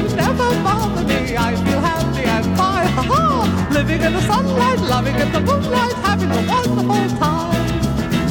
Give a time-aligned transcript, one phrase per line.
[0.00, 1.36] worries never bother me.
[1.36, 2.88] I feel happy and fine.
[2.96, 3.68] Ha ha!
[3.72, 7.66] Living in the sunlight, loving in the moonlight, having a wonderful time.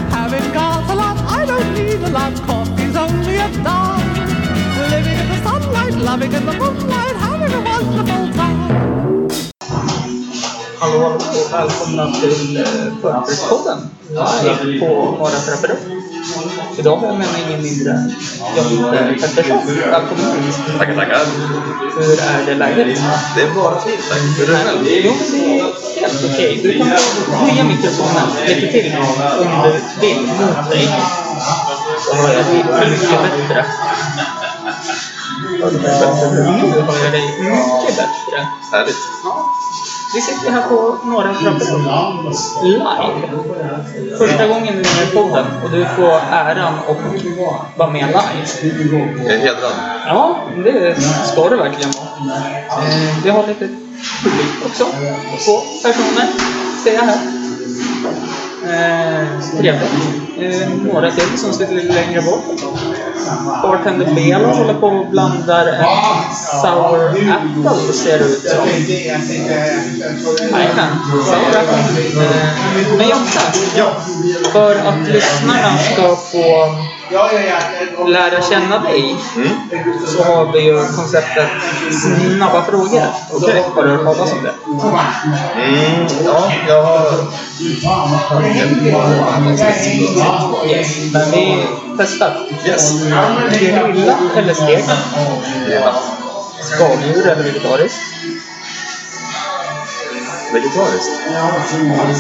[0.10, 2.34] Having got a lot, I don't need a lot.
[2.47, 4.10] Coffee's only a dime.
[4.94, 8.60] Living in the sunlight, loving in the moonlight, having a wonderful time.
[10.80, 12.64] Hallå, och välkomna till eh,
[13.02, 13.98] Förberett-podden live
[14.80, 15.80] på Trapperup.
[16.78, 18.14] Idag har jag med mig ingen mindre än
[18.55, 19.59] John Pettersson.
[19.91, 20.54] Välkommen!
[20.77, 21.26] Tackar, tackar.
[21.98, 22.99] Hur är det läget?
[23.35, 24.20] Det är bara fint tack.
[24.38, 24.88] Hur är det själv?
[24.88, 25.62] Jo, det är
[26.02, 26.59] helt okej.
[26.63, 26.88] Du kan
[27.40, 30.90] höja mikrofonen lite till om du vill mot dig.
[32.05, 33.66] Så hör jag dig mycket bättre.
[35.52, 38.48] Nu hör jag dig mycket bättre.
[38.71, 38.96] Härligt.
[40.13, 41.81] Vi sitter här på Norra Trapperup
[42.63, 44.18] live.
[44.18, 46.98] Första gången du är med i podden och du får äran att
[47.77, 48.73] vara med live.
[49.26, 49.72] Jag är hedrad.
[50.08, 50.95] Ja, det
[51.32, 52.38] ska du verkligen vara.
[52.84, 53.68] Eh, Vi har lite
[54.24, 54.84] publik också.
[55.46, 56.27] Två personer
[56.84, 57.38] ser jag här.
[58.70, 59.91] Eh, trevligt.
[60.39, 62.43] Eh, några till som sitter lite längre bort.
[63.63, 65.85] Bartender Bela håller på och blandar en
[66.62, 68.67] sour apple ser det ut som.
[70.51, 72.23] Jajamän, sour apple.
[72.23, 73.40] Eh, men Jonte,
[74.51, 76.75] för att lyssnarna ska få
[78.07, 79.50] lära känna dig Mm.
[80.07, 81.50] så har vi ju konceptet
[81.91, 83.03] snabba frågor.
[83.34, 83.66] Okej.
[83.75, 84.53] Har du hört talas om det?
[85.62, 87.12] Mm, ja, jag har...
[90.69, 91.13] Yes.
[91.13, 92.47] Men vi testar.
[92.66, 92.91] Yes.
[93.52, 93.81] Grilla
[94.35, 94.56] eller?
[95.68, 96.02] Grillat.
[96.62, 98.00] Skaldjur eller vegetariskt?
[100.53, 101.12] Vegetariskt.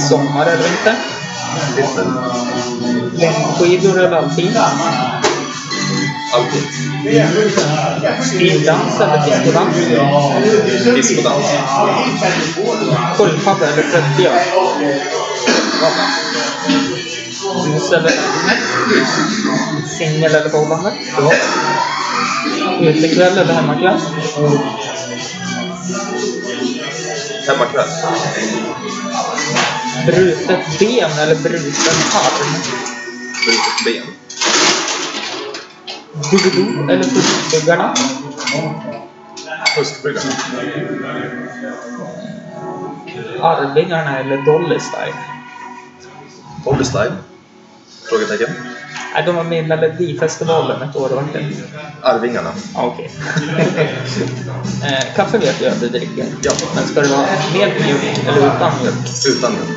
[0.09, 0.95] Sommar eller vinter?
[3.13, 4.57] Längdskidor eller alpin?
[6.33, 6.63] Alltid.
[8.23, 9.75] Stildans eller discodans?
[10.95, 11.45] Discodans.
[13.17, 14.39] Sköldpadda eller tvättbjörn?
[17.65, 18.11] Mys eller
[19.97, 20.93] Singel eller förhållande?
[22.81, 23.99] Utekväll eller hemmakväll?
[27.47, 27.87] Hemmakväll.
[30.05, 32.51] Brutet ben eller bruten arm?
[33.45, 34.03] Brutet ben.
[36.31, 37.93] Doodoo eller Fuskbuggarna?
[39.75, 40.23] Fuskbryggan.
[43.41, 45.15] Arvingarna eller Dolly Style?
[46.65, 47.13] Dolly Style.
[48.09, 48.55] Frågetecken.
[49.13, 51.45] Nej, de var med i Melodifestivalen ett år, var det?
[52.01, 52.49] Arvingarna.
[52.73, 53.11] Ja, okej.
[54.83, 56.25] eh, kaffe vet jag att du dricker.
[56.41, 56.51] Ja.
[56.75, 57.21] Men ska det vara
[57.53, 58.95] med mjölk eller utan mjölk?
[59.27, 59.69] Utan mjölk.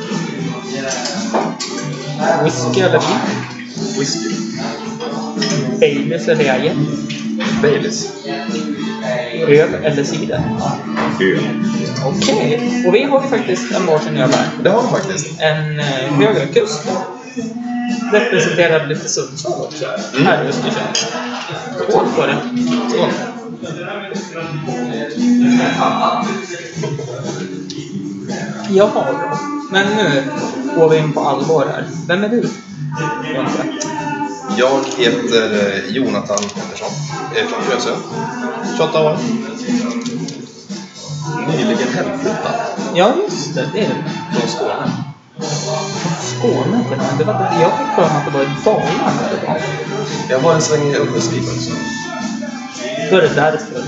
[2.43, 3.19] Whisky eller vin?
[3.99, 4.29] Whisky.
[5.79, 6.75] Baileys eller Jäger?
[7.61, 8.09] Baileys.
[9.47, 10.41] Öl eller cider?
[11.21, 11.39] Öl.
[12.05, 12.83] Okej.
[12.87, 14.47] Och vi har ju faktiskt en varsin öl här.
[14.63, 15.41] Det har de faktiskt.
[15.41, 16.87] En eh, Kust.
[18.11, 19.85] Representerar lite Sundsvall också.
[19.85, 20.25] Mm.
[20.25, 20.97] Här i Östersund.
[21.89, 22.37] Skål på det.
[22.89, 23.09] Skål.
[28.69, 29.37] Jaha.
[29.71, 30.23] Men nu
[30.75, 31.85] går vi in på allvar här.
[32.07, 32.49] Vem är du?
[34.57, 36.89] Jag heter eh, Jonathan Pettersson.
[37.33, 37.97] Jag är från Frösön.
[38.77, 39.17] 28 år.
[41.47, 42.55] Nyligen hemflyttad
[42.95, 43.69] Ja, just det.
[43.73, 44.39] Det är det.
[44.39, 45.12] från Skåne.
[46.21, 47.17] Skåne till och med.
[47.17, 49.61] Det var, jag fick för mig att det var i Dalarna det var.
[50.29, 51.71] Jag var en sväng i Örnsköldsvik också.
[53.11, 53.83] Då är det därför.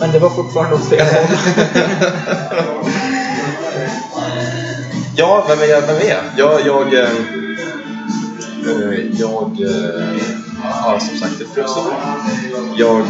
[0.00, 1.36] Men det var fortfarande åt fel håll.
[5.18, 5.80] Ja, vem är jag?
[5.80, 6.24] Vem är jag?
[6.36, 7.10] Jag, jag, eh,
[8.66, 10.20] eh, jag eh,
[10.62, 11.48] har som sagt ett.
[12.76, 13.06] Jag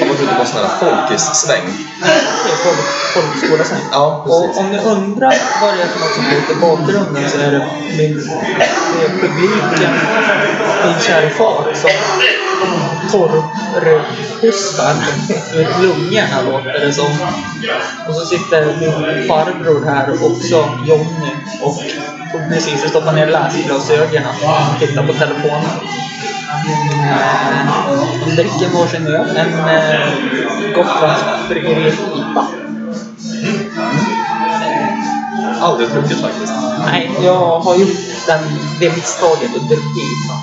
[0.00, 1.66] har varit ute på en sån här folkis-sväng.
[2.44, 2.84] Det är folk,
[3.14, 4.58] folkskola Ja, Och precis.
[4.58, 7.66] om ni undrar vad det är för något som är i bakgrunden så är det
[7.98, 8.14] min
[8.98, 9.92] det är publiken,
[10.84, 11.90] min kära far som
[13.10, 14.94] torrhostar
[15.54, 17.12] ur lungorna låter det som.
[18.08, 21.30] Och så sitter min farbror här också, Jonny,
[21.62, 21.76] och
[22.32, 25.70] tog precis stoppa ner läsglasögonen och tittar på telefonen.
[28.26, 32.44] De dricker varsin öl, en eh, Gotlands bryggeri-IPA.
[35.60, 36.52] Aldrig druckit faktiskt.
[36.86, 37.96] Nej, jag har gjort
[38.26, 38.40] den,
[38.80, 40.34] det misstaget att dricka IPA.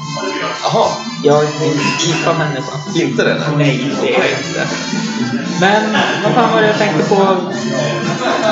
[0.63, 0.87] Jaha,
[1.23, 1.79] Jag är en
[2.09, 2.71] IPA-människa.
[2.95, 3.37] inte det?
[3.57, 3.57] nej.
[3.57, 4.67] Nej, det är jag inte.
[5.61, 5.83] Men
[6.23, 7.15] vad fan var det jag tänkte på?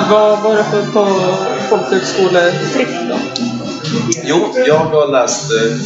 [0.09, 1.07] Vad var det för på
[1.69, 3.17] folkhögskoletripp då?
[4.23, 5.77] Jo, jag har läst eh,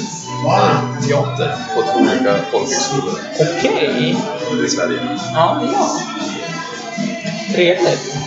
[1.08, 4.16] teater på två olika folkhögskolor Okej.
[4.66, 5.00] i Sverige.
[5.34, 6.00] Ja, ja.
[7.54, 8.18] Trevligt.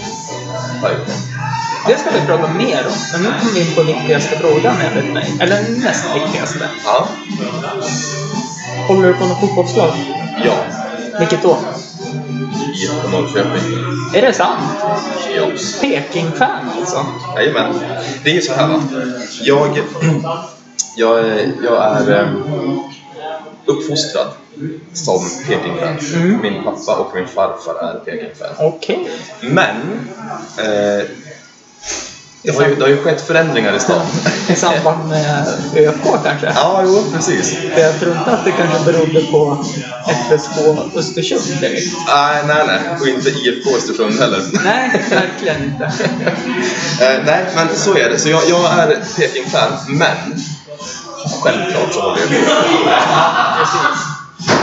[1.87, 2.93] Det ska vi prata mer om.
[3.13, 5.33] Men nu kommer vi in på viktigaste frågan enligt mig.
[5.41, 6.69] Eller näst viktigaste.
[6.85, 7.09] Ja.
[8.89, 9.91] Håller du på något fotbollslag?
[10.45, 10.55] Ja.
[11.19, 11.59] Vilket då?
[12.75, 13.63] IFK Norrköping.
[14.15, 14.63] Är det sant?
[15.37, 15.47] Ja.
[15.81, 17.07] Peking-fan alltså?
[17.37, 17.75] Jajamän.
[18.25, 18.83] Det är ju så här va.
[19.43, 19.79] Jag,
[20.97, 22.29] jag, är- jag är eh,
[23.67, 24.27] uppfostrad
[24.93, 25.99] som Peking-fan.
[26.15, 26.41] Mm.
[26.43, 28.55] Min pappa och min farfar är Peking-fan.
[28.59, 29.09] Okej.
[29.41, 29.77] Men
[30.59, 31.05] eh,
[32.43, 34.07] det, har ju, det har ju skett förändringar i stan.
[34.49, 35.47] I samband med
[35.77, 36.47] ÖFK kanske?
[36.55, 37.57] Ja, jo precis.
[37.75, 39.65] För jag tror inte att det kanske berodde på
[40.31, 40.59] FSK
[40.97, 41.87] Östersund direkt.
[42.09, 42.79] Nej, nej, nej.
[43.01, 44.43] Och inte IFK Östersund heller.
[44.65, 45.93] Nej, verkligen inte.
[47.01, 48.19] Eh, nej, men så är det.
[48.19, 50.17] Så jag, jag är Peking-fan, men
[51.43, 52.35] självklart så håller jag på.
[53.59, 53.99] Precis.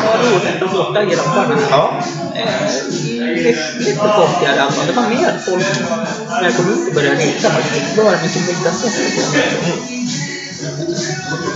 [0.03, 1.57] Vad roligt att låta grabbarna.
[1.71, 2.03] Ja,
[2.35, 3.99] Eh, lite, lite
[4.59, 4.87] alla fall.
[4.87, 5.65] Det var mer folk
[6.29, 7.95] när jag kom ut och började rita faktiskt.
[7.95, 9.03] Då var det mycket middagsgäster.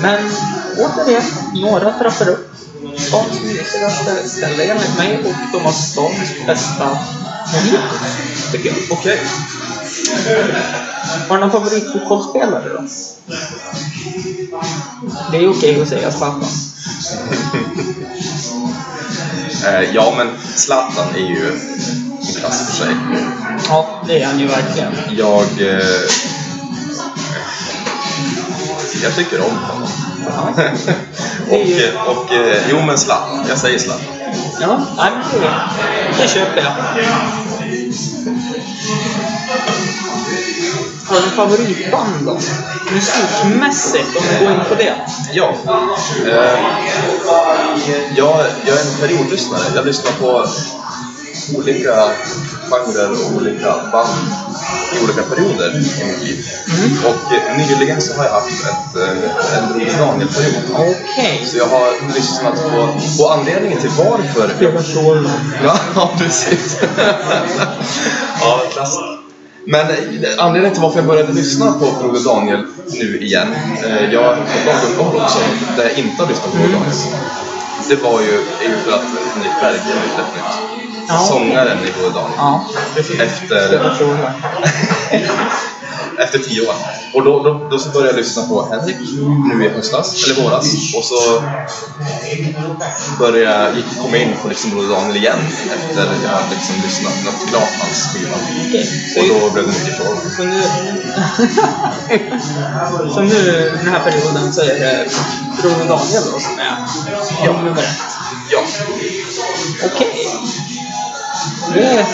[0.02, 0.32] Men
[0.78, 1.24] återigen,
[1.54, 2.54] några trappar upp.
[2.98, 6.98] Stans mysigaste ställe enligt mig och de har stans bästa
[7.54, 7.80] musik,
[8.52, 8.78] tycker jag.
[8.92, 9.20] okej.
[11.28, 12.84] Har du någon favoritfotbollsspelare då?
[15.32, 16.46] Det är okej att säga Zlatan.
[19.66, 21.60] Eh, ja, men Zlatan är ju en
[22.40, 22.96] klass för sig.
[23.70, 24.94] Ja, det är han ju verkligen.
[25.18, 25.62] Jag...
[25.62, 26.10] Eh,
[29.04, 29.90] jag tycker om honom.
[31.50, 34.06] och, eh, och eh, jo men Zlatan, jag säger Zlatan.
[34.62, 36.74] Ja, nej, men det, det köper jag.
[41.08, 42.38] Har du favoritband då?
[42.94, 44.96] Musikmässigt, om vi går in på det.
[45.34, 45.54] Ja.
[46.26, 46.60] Eh,
[48.16, 49.62] jag, jag är en periodlyssnare.
[49.76, 50.46] Jag lyssnar på
[51.58, 52.12] olika
[52.70, 54.10] genrer och olika band
[54.96, 56.46] i olika perioder i mitt liv.
[57.06, 60.64] Och eh, nyligen så har jag haft ett, eh, en Broder Daniel-period.
[60.74, 61.48] Okej.
[61.52, 62.90] Så jag har lyssnat på,
[63.24, 65.52] och anledningen till varför Spela Shoreline.
[65.64, 66.78] Ja, ja, precis.
[68.42, 69.00] ja, klass.
[69.70, 73.48] Men eh, anledningen till varför jag började lyssna på Broder Daniel nu igen,
[73.86, 75.40] eh, jag har ett uppehåll också,
[75.78, 76.94] där jag inte har lyssnat på Broder Daniel.
[77.90, 78.34] Det var ju,
[78.64, 80.36] är ju för att Henrik Berggren har släppt
[80.78, 80.87] nytt.
[81.08, 81.28] Ja.
[81.28, 82.32] Sångaren i Daniel.
[82.38, 82.66] Ja.
[83.20, 83.92] Efter-.
[86.20, 86.76] Efter tio år.
[87.14, 88.98] Och då, då, då så började jag lyssna på Henrik
[89.54, 90.66] nu i höstas, eller våras.
[90.98, 91.44] Och så
[93.20, 95.40] började jag, gick, kom jag in på liksom Broder Daniel igen
[95.76, 98.36] efter jag hade liksom lyssnat något klart hans skiva.
[99.18, 100.32] Och då blev det mycket Shoreline.
[100.38, 100.62] Så nu...
[103.14, 105.10] så nu, den här perioden, så är det
[105.62, 106.78] Broder Daniel då som är
[107.46, 107.62] Ja.
[107.62, 107.88] nummer ett.
[108.52, 108.64] Ja.
[109.86, 110.28] Okej.
[111.74, 112.06] Det,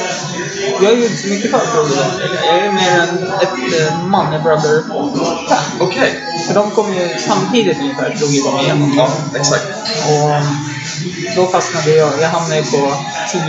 [0.81, 2.37] jag är ju inte så mycket för Daniel.
[2.45, 5.57] Jag är mer en, ett eh, Money Brother-fan.
[5.79, 6.23] Okej.
[6.47, 8.93] För de kom ju samtidigt ungefär, slog ju de igenom.
[8.97, 9.65] Ja, exakt.
[10.09, 10.31] Och
[11.35, 12.21] då fastnade jag.
[12.21, 12.93] Jag hamnade ju på
[13.31, 13.47] Team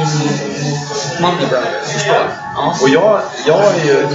[1.21, 1.81] Money Brother.
[1.93, 2.31] Förstår.
[2.57, 2.77] Ja.
[2.83, 4.07] Och jag, jag är ju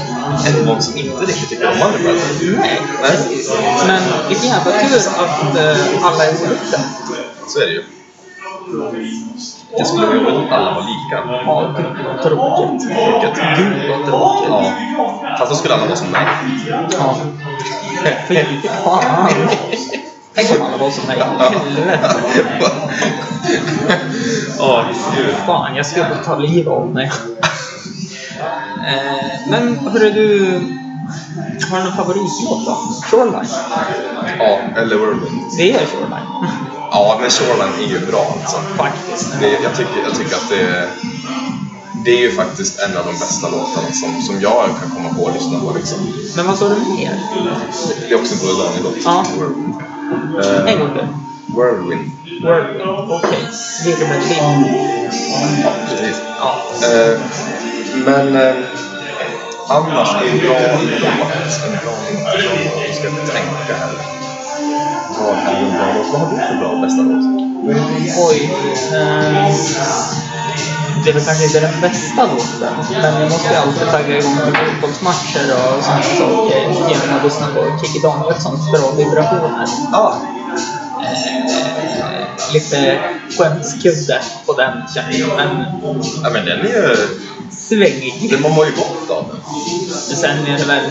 [0.48, 2.42] en någon som inte riktigt tycker om Money Brothers.
[2.42, 3.12] Nej, Nej.
[3.12, 3.52] precis.
[3.88, 6.80] Men vilken jävla tur att eh, alla är olika.
[7.48, 7.84] Så är det ju.
[9.78, 11.24] Det skulle vara jobbigt om alla var lika.
[11.46, 11.74] Ja,
[12.24, 12.90] tråkigt.
[12.94, 13.42] Tråkigt.
[13.58, 14.50] Gud vad tråkigt.
[14.50, 15.36] Ja.
[15.38, 16.28] Fast då skulle alla vara som mig.
[16.92, 17.16] Ja.
[18.28, 18.36] Fy
[18.84, 19.30] fan.
[20.36, 21.18] Tänk om alla var som mig.
[21.20, 22.10] Helvete.
[24.58, 24.86] Ja,
[25.18, 25.36] gud.
[25.46, 27.12] Fan, jag skulle ta livet av mig.
[28.88, 30.46] Eh, Men hörru du,
[31.72, 32.78] har du någon favoritlåt då?
[33.04, 33.46] Shoreline?
[34.40, 35.42] Ja, eller Whirlwind.
[35.58, 36.28] Det är Shoreline.
[36.92, 38.58] Ja, men Shoreline är ju bra alltså.
[38.78, 39.28] Faktiskt.
[39.40, 40.88] Det, jag, tycker, jag tycker att det är,
[42.06, 45.28] det är ju faktiskt en av de bästa låtarna som, som jag kan komma på
[45.28, 45.72] att lyssna på.
[45.76, 45.98] Liksom.
[46.36, 47.20] Men vad sa du mer?
[48.08, 48.96] Det är också en Broder Daniel-låt.
[49.06, 49.26] Ja.
[49.38, 49.74] Whirlwind.
[50.68, 51.08] En Eh, gång till.
[51.56, 52.12] Whirlwind.
[52.26, 53.10] Whirlwind.
[53.10, 53.40] Okej.
[53.86, 54.66] Virvelvind.
[55.64, 56.22] Ja, precis.
[56.40, 56.62] Ja.
[56.88, 57.20] Eh,
[58.06, 58.56] men eh,
[59.70, 60.82] annars en bra låt.
[61.64, 61.94] En bra
[62.36, 62.88] låt.
[62.88, 64.19] Jag ska tänka här.
[65.20, 66.12] Vad är en bra låt?
[66.12, 67.26] Vad har du för bra bästa låt?
[68.30, 68.52] Oj.
[68.94, 69.56] Eh,
[71.04, 74.36] det är väl kanske inte den bästa låten, men jag måste ju alltid tagga igång
[74.36, 79.68] med fotbollsmatcher och sådana saker genom att lyssna på Kikki Danielssons bra vibrationer.
[79.92, 80.14] Ah,
[81.02, 83.00] Eh, lite
[83.38, 85.66] skämskudde på den känner jag, men
[86.24, 86.96] ja, men den är ju...
[87.52, 88.28] svängig.
[88.32, 89.42] Den man mår ju gott av den.
[90.18, 90.84] Sen är det väl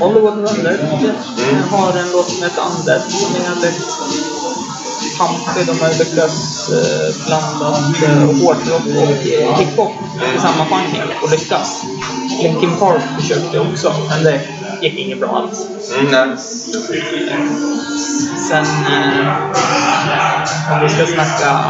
[0.00, 1.68] Hollywood Thunder Mm.
[1.70, 3.82] har en låt som heter Undead som är väldigt
[5.18, 5.66] pampig.
[5.66, 9.92] De har lyckats eh, blanda eh, hårdrock och eh, hiphop
[10.36, 11.82] i samma genre och lyckas.
[12.42, 14.40] Linkin Park försökte också, men det
[14.82, 15.66] gick inget bra alls.
[15.98, 16.36] Mm, nej.
[18.48, 19.26] Sen eh,
[20.72, 21.64] om vi ska snacka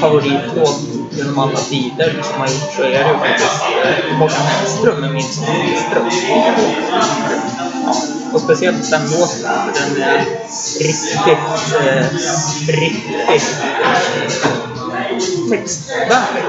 [0.00, 0.80] favoritlåt
[1.20, 5.12] genom alla tider som har gjort så är det ju faktiskt eh, Håkan Hellström med
[5.12, 6.08] Min ström.
[7.86, 7.94] Ja,
[8.32, 9.42] och speciellt den låten,
[9.74, 10.18] den är
[10.78, 12.06] riktigt, eh,
[12.66, 14.28] riktigt eh,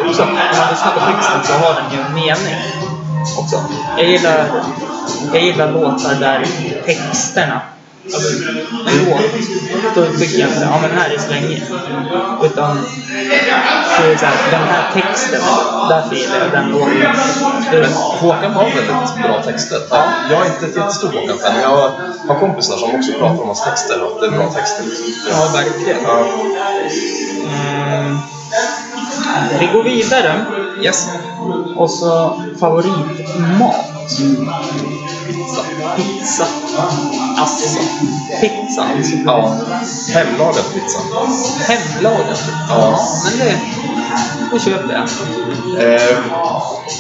[0.10, 0.24] också.
[0.24, 2.56] Om man lyssnar på texten så har den ju en mening
[3.38, 3.64] också.
[3.98, 4.50] Jag gillar,
[5.34, 6.46] jag gillar låtar där
[6.86, 7.62] texterna
[8.06, 8.30] Alltså,
[8.88, 11.64] en låt, då tycker jag inte ja men här är slängigt.
[12.44, 12.86] Utan
[14.00, 15.42] det är så här, den här texten,
[15.90, 17.16] därför gillar jag den låten.
[17.72, 17.88] Det är,
[18.20, 19.80] Håkan har väldigt bra texter.
[19.90, 21.92] Ja, jag är inte ett jättestor Håkan-fan, men jag
[22.28, 24.84] har kompisar som också pratar om hans texter och att det är bra texter.
[24.84, 25.06] Liksom.
[25.30, 26.04] ja, verkligen.
[26.04, 26.26] Ja.
[27.94, 28.18] Mm.
[29.60, 30.46] Vi går vidare.
[30.82, 31.08] Yes.
[31.76, 33.76] Och så favoritmat.
[35.28, 35.62] Pizza.
[35.96, 36.46] Pizza.
[37.38, 37.80] Alltså.
[38.42, 39.16] Pizza alltså.
[39.26, 39.56] Ja.
[40.14, 41.00] Hemlagad pizza.
[41.68, 42.52] Hemlagad pizza.
[42.70, 43.00] Ja.
[43.26, 43.60] men det,
[44.54, 45.04] det köper jag.
[45.94, 46.18] Eh,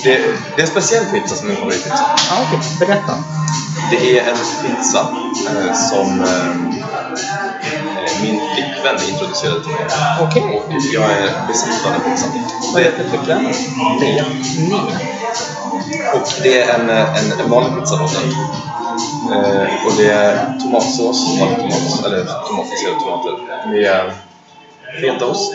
[0.03, 0.19] det,
[0.55, 2.05] det är en speciell pizza som är min favoritpizza.
[2.29, 2.59] Ja, okej.
[2.79, 3.13] Berätta.
[3.91, 4.38] Det är en
[4.75, 5.07] pizza
[5.50, 6.75] eh, som eh,
[8.22, 9.86] min flickvän introducerade till mig.
[10.22, 10.44] Okej.
[10.44, 12.30] Och jag är besatt av den pizzan.
[12.74, 13.54] Vad heter flickvännen?
[14.00, 14.25] Nia.
[14.70, 14.98] Nia.
[16.13, 18.04] Och det är en, en, en vanlig pizza då.
[19.34, 24.12] Eh, och det är tomatsås, vanlig tomat, eller tomatfriserade tomater med
[25.01, 25.54] fetaost.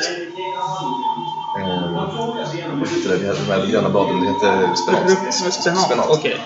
[1.58, 1.92] Eh,
[2.78, 3.32] vad heter det?
[3.32, 5.54] De här gröna bladen, det heter spenat.
[5.54, 6.08] Spenat.
[6.08, 6.40] Okej.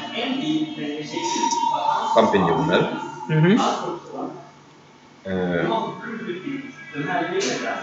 [2.15, 2.95] Champinjoner.
[3.29, 3.61] Mhm.
[5.25, 5.71] Eh,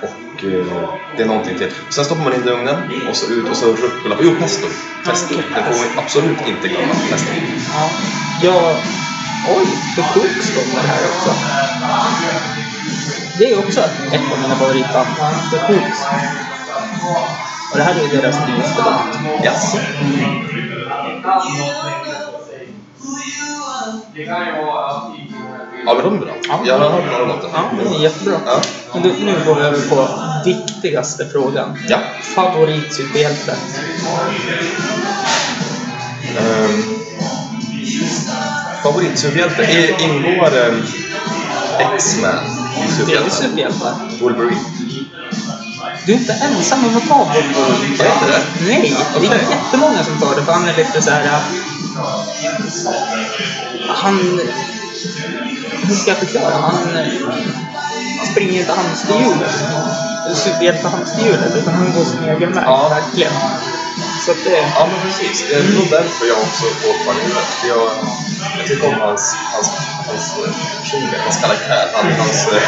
[0.02, 1.72] och eh, det är någonting till.
[1.90, 2.76] Sen stoppar man in det i ugnen
[3.10, 4.16] och så ut och så rucola.
[4.22, 4.68] Jo, pesto.
[5.06, 5.34] Pesto.
[5.34, 6.94] Okej, Det får man absolut inte glömma.
[7.10, 7.32] Pesto.
[7.74, 7.90] Ja.
[8.44, 8.76] Jag...
[9.58, 11.34] Oj, det cooks kommer här också.
[13.40, 15.08] Det är också ett av mina favoritband.
[15.52, 16.00] The Cooks.
[17.72, 19.44] Och det här är deras nyaste band.
[19.44, 19.78] Jaså?
[25.86, 26.34] Ja, men de är bra.
[26.48, 26.60] Ja.
[26.66, 27.50] Jag har hört några låtar.
[27.54, 28.40] Ja, det är jättebra.
[28.46, 28.62] Ja.
[28.94, 30.08] Men du, nu går vi över på
[30.46, 31.78] viktigaste frågan.
[31.90, 31.98] Ja.
[32.36, 33.56] Favoritsuperhjälte?
[36.40, 36.84] Um,
[38.84, 40.84] Favoritsuperhjälte är- ingår um,
[41.94, 42.36] X-Man
[42.78, 43.94] i Det är superhjältar?
[44.22, 44.60] Wolverine?
[46.06, 47.54] Du är inte ensam om att ta Wolverine.
[48.00, 48.66] Är det inte det?
[48.68, 51.40] Nej, det är jättemånga som tar det för han är lite så här.
[53.88, 54.40] Han...
[55.88, 56.54] Hur ska jag förklara?
[56.54, 56.78] Han,
[58.32, 59.52] springer inte hamsterhjulet.
[60.36, 61.56] Superhjälte-hamsterhjulet.
[61.56, 62.64] Utan han går sin egen väg.
[62.66, 62.90] Ja.
[62.90, 63.32] Verkligen.
[64.26, 64.58] Så att det...
[64.76, 65.46] Ja, men precis.
[65.50, 67.42] Det är nog därför jag också får Wolverine.
[67.62, 67.90] För jag,
[68.58, 69.72] jag tycker om hans, hans,
[70.08, 71.90] hans eh, personlighet, hans karaktär.
[71.94, 72.62] Han, hans, eh,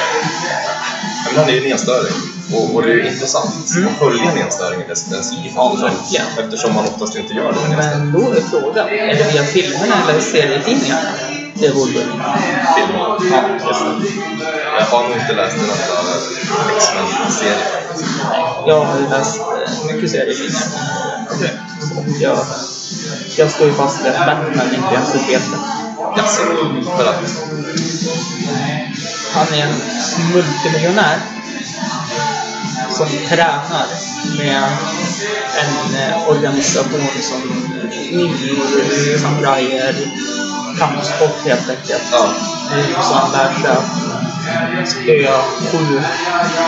[1.36, 2.38] han är ju en enstöring.
[2.53, 3.88] Och, och det är ju intressant Mm.
[3.94, 5.51] att följa dess liv.
[5.56, 6.25] Ja, verkligen.
[6.38, 7.77] Eftersom man oftast inte gör det med.
[7.77, 11.10] Men då är frågan, är det via filmerna eller serietidningarna?
[11.53, 12.24] Det är Wolverine.
[12.75, 13.01] Filmen.
[13.32, 14.12] Ja, just det.
[14.79, 16.13] Jag har nog inte läst den enda
[16.75, 18.10] X-Men-serien faktiskt.
[18.68, 20.68] Jag har ju läst eh, mycket serietidningar.
[21.82, 22.38] Så jag,
[23.38, 25.58] jag står ju fast vid att Batman inte är en superhjälte.
[26.18, 26.44] Jaså?
[26.98, 27.15] För att?
[29.34, 29.74] Han är en
[30.34, 31.18] multimiljonär
[33.00, 33.88] som tränar
[34.38, 34.63] med
[35.62, 37.41] en eh, organisation som
[38.12, 39.96] ninjor, samurajer,
[40.79, 42.03] kampsport helt enkelt.
[42.12, 42.34] Ja.
[43.03, 45.41] Så han lär sig att spöa
[45.72, 46.01] sju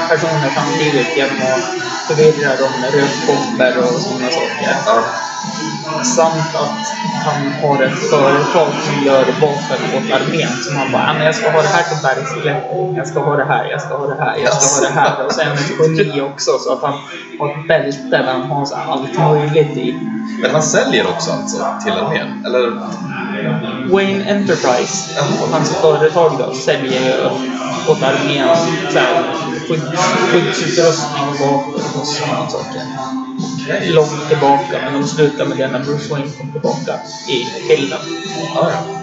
[0.09, 4.77] personer samtidigt genom att förvirra dem med rökbomber och sådana saker.
[4.85, 5.03] ja.
[6.03, 6.87] Samt att
[7.25, 10.49] han har ett företag som gör vapen åt armén.
[10.63, 13.35] Som han bara, "Ja, men jag ska ha det här till bergsklättring, jag ska ha
[13.35, 15.25] det här, jag ska ha det här, jag ska ha det här.
[15.25, 16.93] Och sen ett geni också så att han
[17.39, 19.99] har ett bälte där han har så allt möjligt i.
[20.41, 22.45] Men han säljer också alltså till armén?
[22.45, 22.71] Eller?
[23.93, 25.21] Wayne Enterprise,
[25.51, 27.25] hans företag då, säljer ju
[27.87, 28.57] åt armén
[30.31, 32.81] skyddsutrustning och vapen och sådana saker.
[33.93, 36.93] Långt tillbaka, men de slutar med det när Bruce Wayne kom tillbaka
[37.27, 37.99] i filmen.
[38.55, 39.01] Ja, ja.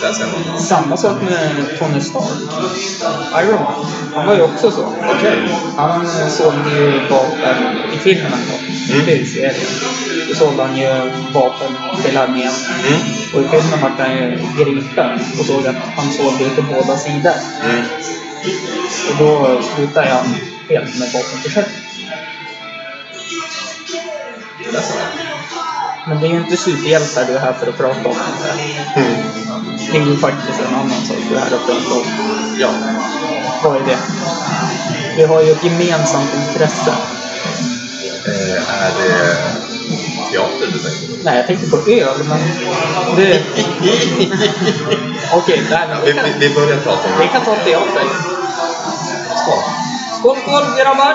[0.00, 0.60] Där ser man.
[0.60, 3.42] Samma sak med Tony Stark.
[3.42, 3.86] Iron Man.
[4.14, 4.84] Han var ju också så.
[5.16, 5.38] Okej.
[5.76, 8.94] Han eh, sålde ju vapen i filmen då.
[8.94, 9.08] Mm.
[9.08, 9.54] I serien.
[10.28, 10.88] Då sålde han ju
[11.34, 12.52] vapen till armén.
[12.86, 13.00] Mm.
[13.34, 16.96] Och i filmen vart han ju gripen och såg att han sålde ju till båda
[16.96, 17.34] sidor.
[17.64, 17.84] Mm.
[19.10, 20.34] Och då slutade han
[20.68, 21.89] helt med vapenförsäljning.
[24.66, 24.82] Man.
[26.06, 28.16] Men det är ju inte superhjältar du är här för att prata om.
[28.96, 29.14] Mm.
[29.92, 32.04] Det är ju faktiskt en annan sak du är här och prata om.
[32.58, 32.68] Ja.
[33.62, 33.98] Vad är det?
[35.16, 36.94] Vi har ju ett gemensamt intresse.
[38.26, 39.36] Eh, är det
[40.32, 41.24] teater du tänker?
[41.24, 42.38] Nej, jag tänkte på öl, men
[43.16, 43.42] det...
[45.32, 48.04] Okej, men Vi, vi kan, vi, vi börjar prata om vi kan ta teater.
[49.36, 49.62] Skål.
[50.18, 51.14] Skål, skål grabbar!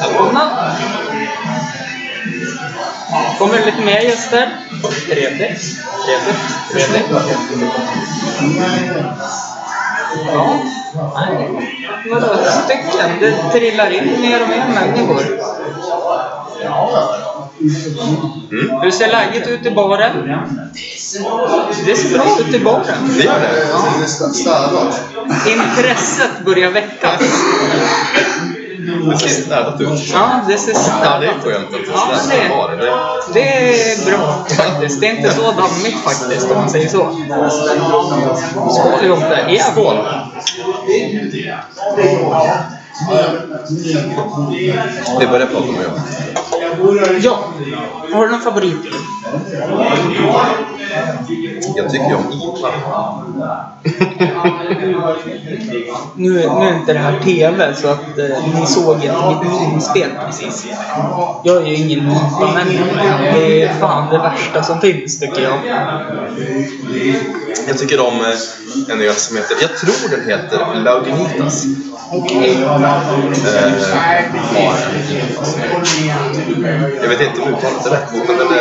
[0.00, 0.76] Välkomna!
[3.38, 4.48] Kommer det lite mer gäster?
[5.06, 5.62] Trevligt.
[6.04, 6.38] Trevligt.
[6.72, 7.10] Trevligt.
[10.32, 10.58] Ja.
[11.14, 11.48] Nej.
[12.10, 13.10] Vadå stycken?
[13.20, 15.22] Det trillar in mer och mer människor.
[18.50, 18.80] Mm.
[18.82, 20.46] Hur ser läget ut i baren?
[21.86, 22.84] Det ser bra ut i baren.
[23.16, 23.66] Det gör det?
[25.50, 27.20] Intresset börjar väckas.
[29.10, 29.88] Det ser städat ut.
[30.12, 30.72] Ja, det ser
[31.04, 31.42] Ja, det är ut.
[31.42, 33.32] skönt att Ja, det är det-.
[33.32, 35.00] Det, Det är bra faktiskt.
[35.00, 37.10] Det är inte så dammigt faktiskt om man säger så.
[38.70, 39.18] Skål ihop.
[39.72, 39.98] Skål!
[45.20, 47.20] Vi börjar prata om öl.
[47.22, 47.38] Ja.
[48.12, 48.76] Har du någon favorit?
[51.76, 52.72] Jag tycker om IPA.
[56.14, 60.10] Nu, nu är inte det här TV så att eh, ni såg inte mitt inspel
[60.26, 60.66] precis.
[61.44, 63.18] Jag är ju ingen IPA-människa.
[63.34, 65.58] Det är fan det värsta som finns tycker jag.
[67.68, 71.66] Jag tycker om eh, en öl som heter, jag tror den heter Lauginitas.
[72.10, 72.18] Jag
[77.08, 78.52] vet inte om uttalet är rätt, men den är,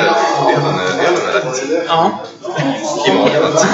[0.54, 1.86] ölen, är, ölen är rätt.
[1.88, 2.12] Ja.
[3.08, 3.68] I magen alltså.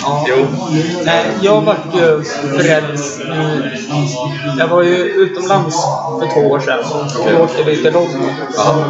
[0.00, 0.24] ja.
[0.28, 0.46] Jo.
[1.04, 2.24] Nej, jag vart ju
[2.58, 3.20] frälst.
[4.58, 5.76] Jag var ju utomlands
[6.20, 6.78] för två år sedan.
[7.26, 7.92] Då åkte vi till.
[8.56, 8.84] Ja.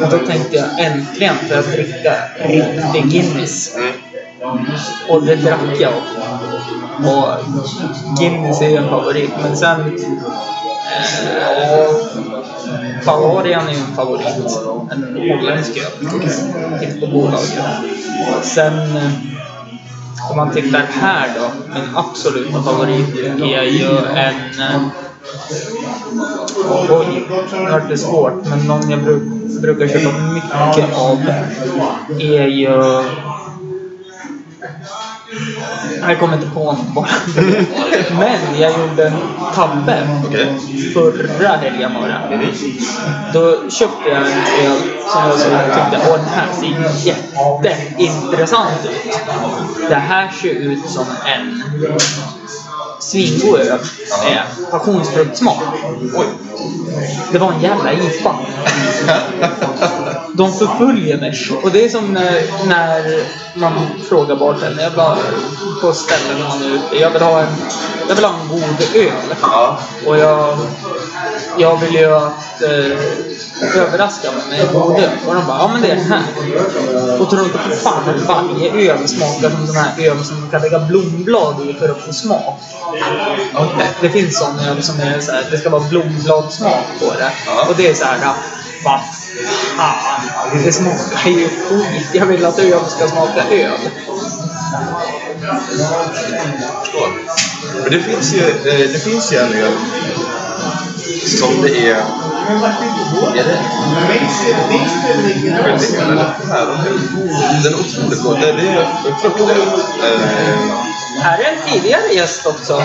[0.00, 3.76] Och då tänkte jag äntligen får jag dricka riktig Guinness.
[3.76, 3.92] Mm.
[5.08, 5.92] Och det drack jag.
[6.98, 7.28] Och
[8.18, 9.30] Guinness är ju en favorit.
[9.42, 9.80] Men sen...
[10.96, 11.90] Eh,
[13.06, 14.26] Bavarian är ju en favorit.
[14.90, 16.08] En holländsk öl.
[16.80, 17.64] Finns på bolaget.
[18.42, 18.96] Sen...
[18.96, 19.10] Eh,
[20.30, 21.50] om man tittar här då.
[21.74, 24.60] Min absoluta favorit är ju en...
[24.60, 24.82] Eh,
[26.90, 28.46] oj, nu vart det svårt.
[28.46, 29.22] Men någon jag bruk,
[29.62, 31.18] brukar köpa mycket av
[32.18, 33.02] är ju...
[36.00, 37.08] Jag kommer inte på någon bara.
[38.18, 39.16] Men jag gjorde en
[39.54, 40.58] tabbe Okej.
[40.94, 42.36] förra helgen det.
[42.36, 42.52] Mhm.
[43.32, 44.24] Då köpte jag en
[44.66, 44.78] öl
[45.12, 49.18] som jag så tyckte, åh den här ser jätteintressant ut.
[49.88, 51.62] Det här ser ut som en
[53.06, 53.78] svingod öl
[54.24, 55.62] med passionsfruktsmak.
[56.14, 56.26] Oj.
[57.32, 58.36] Det var en jävla IPA.
[60.32, 61.34] De förföljer mig.
[61.62, 63.22] Och det är som när,
[63.54, 65.16] när man frågar bartendern, jag bara
[65.80, 67.56] på ställen man är ute, jag vill ha en,
[68.08, 69.36] jag vill ha en god öl.
[69.42, 69.78] Ja.
[70.06, 70.58] Och jag,
[71.58, 75.10] jag vill ju att eh, överraska med öl.
[75.26, 76.22] Och de bara, ja men det är den här.
[77.20, 80.50] Och tror inte på fan att varje öl smakar som sån här öl som man
[80.50, 82.60] kan lägga blomblad i för att få smak.
[83.54, 83.90] Okej.
[84.00, 87.32] Det finns sån öl som är så här, det ska vara blombladsmak på det.
[87.46, 87.66] Ja.
[87.68, 88.34] Och det är så här,
[88.84, 89.00] vad
[89.76, 92.06] fan, det smakar ju skit.
[92.12, 93.78] Jag vill att öl ska smaka öl.
[96.82, 97.08] Förstår.
[97.82, 99.72] Men det finns ju, eh, det finns ju en öl
[101.26, 101.96] som det är...
[101.96, 103.58] Är det
[104.88, 106.28] skillingar eller?
[107.62, 108.40] Den är otroligt god.
[108.40, 108.86] Det det är
[109.20, 109.56] fruktöl.
[111.20, 112.76] Här är en tidigare gäst också.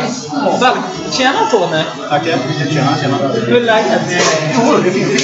[0.62, 0.78] Väl,
[1.12, 1.84] tjena Tony!
[2.10, 2.38] Tackar.
[2.70, 3.18] Tjena, tjena.
[3.48, 4.02] Hur är läget?
[4.56, 5.22] Jo, det finns.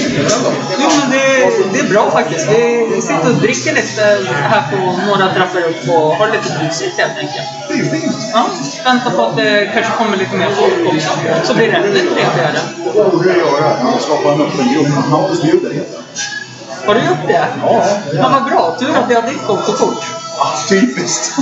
[0.80, 2.48] Jo men det, det är bra faktiskt.
[2.96, 4.02] Vi sitter och dricker lite
[4.34, 7.48] här på några trappor upp och har lite mysigt helt enkelt.
[7.70, 8.16] Det är fint.
[8.34, 8.46] Ja,
[8.84, 11.10] väntar på att det kanske kommer lite mer folk också.
[11.44, 12.60] Så blir det ännu trevligare.
[12.94, 13.74] Det borde du göra.
[14.00, 14.88] Skapa en öppen grupp.
[15.10, 16.88] Hampus bjuder heter det.
[16.88, 17.46] Har du gjort det?
[17.62, 17.86] Ja.
[18.14, 18.76] Ja, vad bra.
[18.80, 20.04] Tur att jag har ditt kontokort.
[20.40, 21.34] Ah, typiskt.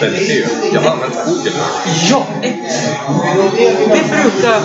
[0.00, 0.48] väldigt dyr.
[0.72, 1.52] Jag har använt Google.
[2.10, 4.60] Ja, det brukar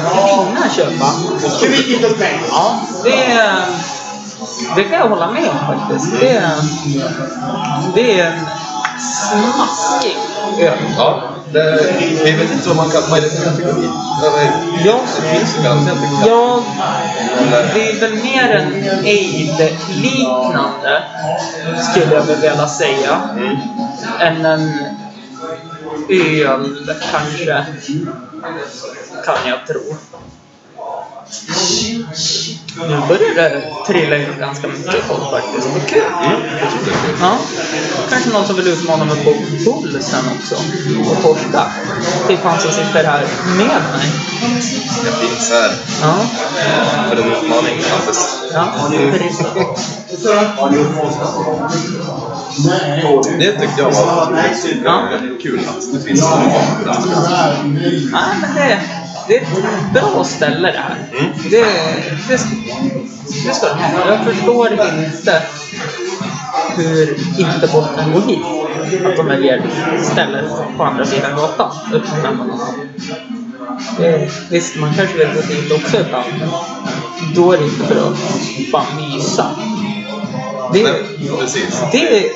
[0.45, 1.05] Lina köpa.
[1.49, 2.39] Ska vi hitta ett mejl?
[2.49, 3.65] Ja, det är...
[4.75, 6.19] Det kan jag hålla med om faktiskt.
[6.19, 6.51] Det är,
[7.95, 8.45] det är en
[8.99, 10.17] smaskig
[10.59, 10.77] öl.
[10.97, 13.89] Ja, det, vi vet inte vad man kan, vad är det för kategori?
[14.85, 14.99] Ja.
[15.21, 15.97] Det finns kategori.
[16.27, 16.63] Ja,
[17.73, 18.73] det är väl mer en
[19.05, 21.03] aid-liknande,
[21.91, 23.57] skulle jag väl vilja säga, Mm.
[24.19, 24.73] än en
[26.09, 27.65] öl kanske,
[29.25, 29.95] kan jag tro.
[32.87, 35.67] Nu börjar det trilla in ganska mycket folk faktiskt.
[35.73, 36.01] Vad kul!
[36.23, 36.41] Mm.
[37.21, 37.37] Ja.
[38.09, 39.31] Kanske någon som vill utmana mig på
[39.65, 40.55] bull sen också.
[41.11, 41.65] Och torska.
[42.27, 43.23] Typ han som sitter här
[43.57, 44.11] med mig.
[45.05, 46.15] Jag finns här Ja.
[46.59, 48.37] eh, för en utmaning, Hampus.
[48.53, 48.67] Ja,
[49.11, 49.37] precis.
[53.39, 55.01] Det tyckte jag var otroligt Ja.
[55.41, 56.51] kul att det finns utmaning.
[58.11, 58.81] Nej, men det,
[59.27, 60.95] det är ett bra ställe det här.
[61.19, 61.31] Mm.
[61.49, 61.65] Det,
[62.27, 62.39] det,
[63.45, 64.07] det ska de ha.
[64.07, 65.41] Jag förstår inte
[66.77, 68.39] hur inte folk kan gå hit.
[69.05, 69.61] Att de väljer
[70.11, 70.45] stället
[70.77, 71.71] på andra sidan gatan.
[73.97, 76.25] Det, Visst, man kanske vill gå dit också ibland.
[77.35, 78.17] Då är det inte för att
[78.71, 79.45] bara mysa.
[80.73, 80.93] Det, Nej,
[81.39, 81.83] precis.
[81.91, 82.31] det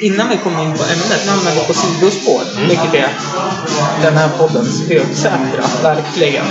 [0.00, 2.42] innan vi kommer in på ämnet, nu hamnar vi på sidospår.
[2.56, 2.68] Mm.
[2.68, 3.08] Vilket är
[4.02, 6.44] den här poddens högsätra, verkligen.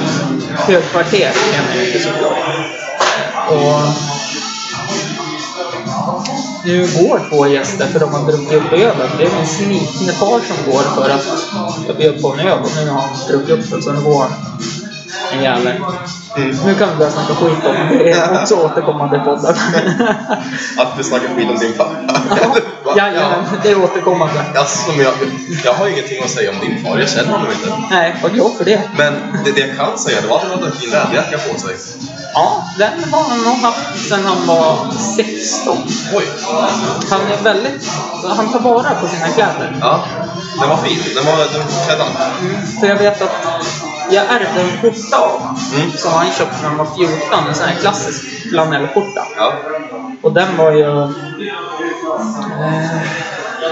[0.55, 2.37] Högkvarter menar jag inte såklart.
[3.49, 3.81] Och
[6.65, 9.09] nu går två gäster för de har druckit upp ölen.
[9.17, 11.27] Det är en snikne far som går för att
[11.87, 14.21] jag bjöd på en öl och nu har han druckit upp den så nu går
[14.21, 14.31] han.
[15.31, 15.83] En jävel.
[16.35, 16.57] Mm.
[16.65, 18.03] Nu kan vi börja snacka skit om det.
[18.03, 19.55] Det är också återkommande i podden.
[20.77, 22.21] Att vi snackar skit om din pappa.
[22.89, 22.97] Va?
[22.97, 24.45] Jajamän, det är återkommande.
[24.55, 25.13] Alltså, men jag,
[25.63, 27.73] jag har ingenting att säga om din far, jag känner honom inte.
[27.89, 28.81] Nej, vad glad för det.
[28.97, 29.13] Men
[29.45, 31.75] det, det jag kan säga, det var att han hade en fin rävjacka på sig.
[32.33, 35.77] Ja, den har han nog haft sedan han var 16.
[36.13, 36.25] Oj!
[37.09, 37.91] Han är väldigt...
[38.27, 39.77] Han tar vara på sina kläder.
[39.81, 40.05] Ja,
[40.59, 40.99] den var fin.
[41.15, 41.35] Den var
[41.85, 42.13] klädde han.
[42.79, 43.31] För jag vet att
[44.11, 45.41] jag ärvde en skjorta av.
[45.75, 45.91] Mm.
[45.91, 47.47] Som han köpte när han var 14.
[47.47, 49.27] En sån här klassisk flanellskjorta.
[49.37, 49.53] Ja.
[50.21, 51.13] Och den var ju...
[52.19, 53.01] Eh,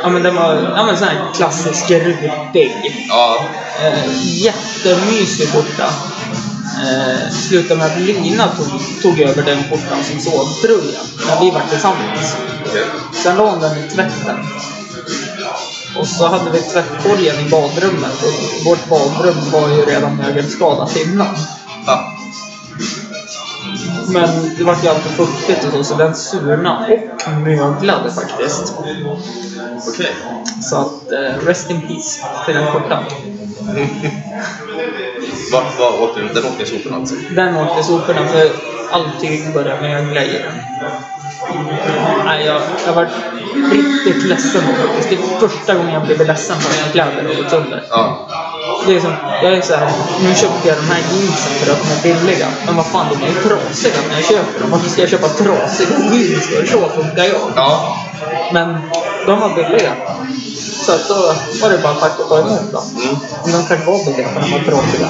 [0.03, 3.05] ja men den var ja, men sån här klassisk rutig.
[3.09, 3.45] Ja.
[3.83, 5.89] Eh, jättemysig skjorta.
[6.83, 11.61] Eh, slutade med att Lina tog, tog över den skjortan som sovtröja när vi var
[11.69, 12.35] tillsammans.
[13.23, 14.47] Sen la hon den i tvätten.
[15.99, 21.35] Och så hade vi tvättkorgen i badrummet och vårt badrum var ju redan mögelskadat innan.
[21.85, 22.16] Ja.
[24.07, 26.85] Men det var ju alltid fuktigt och så, så den surna
[27.25, 28.73] och möglade faktiskt.
[29.87, 30.15] Okej.
[30.61, 33.03] Så att eh, rest in peace till den skjortan.
[35.51, 36.33] Vart var åkte den?
[36.33, 37.15] Den åkte i soporna alltså?
[37.35, 38.49] Den åkte i soporna för
[38.91, 40.53] all tyg började mögla i den.
[42.25, 43.07] Nej, jag, jag var
[43.71, 45.09] riktigt ledsen faktiskt.
[45.09, 47.83] Det är första gången jag blev ledsen för mina kläder har gått sönder.
[47.89, 48.27] Ja.
[48.85, 49.13] Det är som,
[49.43, 49.91] jag är så här,
[50.23, 52.47] nu köpte jag de här jeansen för att de är billiga.
[52.65, 54.71] Men vad fan, de är ju trasiga när jag köper dem.
[54.71, 56.65] Varför ska jag köpa trasiga jeans för?
[56.65, 57.41] Så funkar jag.
[57.55, 57.97] Ja.
[58.53, 58.77] Men
[59.25, 59.93] de var billiga.
[60.85, 62.83] Så att då var det bara att tacka och ta emot då.
[63.01, 63.15] Mm.
[63.43, 65.09] Men de kanske var billiga för de var trasiga.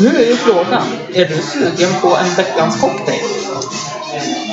[0.00, 0.82] Nu är ju frågan,
[1.14, 3.24] är du sugen på en veckans cocktail?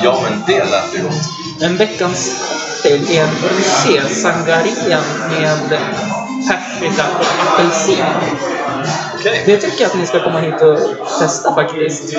[0.03, 1.13] Ja, men det lät ju gott.
[1.61, 5.79] En veckans cocktail är en rosé sangria med
[7.53, 8.05] apelsin.
[9.15, 9.43] Okej.
[9.45, 10.79] Det tycker jag att ni ska komma hit och
[11.19, 12.15] testa faktiskt.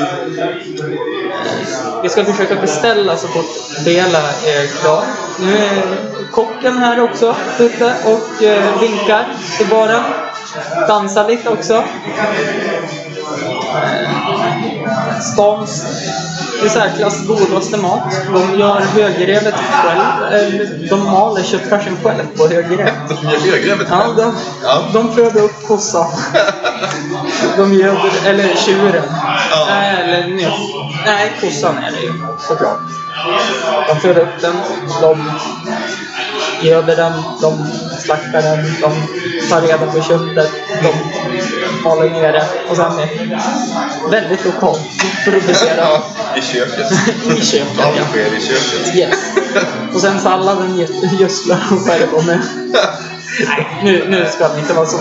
[2.03, 3.47] Vi ska försöka beställa så fort
[3.85, 5.05] hela är klart.
[5.40, 5.83] Nu är
[6.31, 9.27] kocken här också ute och eh, vinkar
[9.59, 10.03] till baren.
[10.88, 11.85] Dansar lite också.
[15.32, 15.84] Stans
[16.64, 18.02] i särklass godaste mat.
[18.32, 20.88] De gör högrevet själv.
[20.90, 22.90] De maler köttfärsen själv på högrev.
[23.08, 24.82] De gör högrevet Ja, de, Ja.
[24.92, 26.06] de föder upp kossan.
[27.56, 29.02] De göder, eller tjuren.
[29.50, 29.66] Ja.
[29.70, 30.52] Nej, eller nöt.
[31.06, 32.12] Nej, kossan är det ju
[32.48, 32.78] såklart.
[33.88, 34.54] De föder upp den,
[35.00, 35.30] de
[36.62, 37.66] göder den, de
[38.05, 38.92] slaktar den, de
[39.51, 40.51] tar reda på köttet,
[40.83, 40.92] de
[41.85, 43.40] maler ner det och sen är
[44.11, 44.81] väldigt lokalt
[45.25, 46.03] producerat Ja,
[46.37, 46.92] i köket.
[47.38, 47.81] i köket.
[47.85, 48.97] Allt sker i köket.
[48.97, 49.14] Yes.
[49.95, 52.40] Och sen salladen gö- gödslar de själva med.
[53.47, 54.99] Nej, nu, nu ska det inte vara så.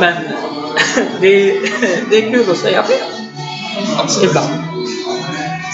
[0.00, 0.14] Men
[1.20, 1.60] det är,
[2.10, 2.98] det är kul att säga fel
[3.98, 4.30] Absolut.
[4.30, 4.48] ibland.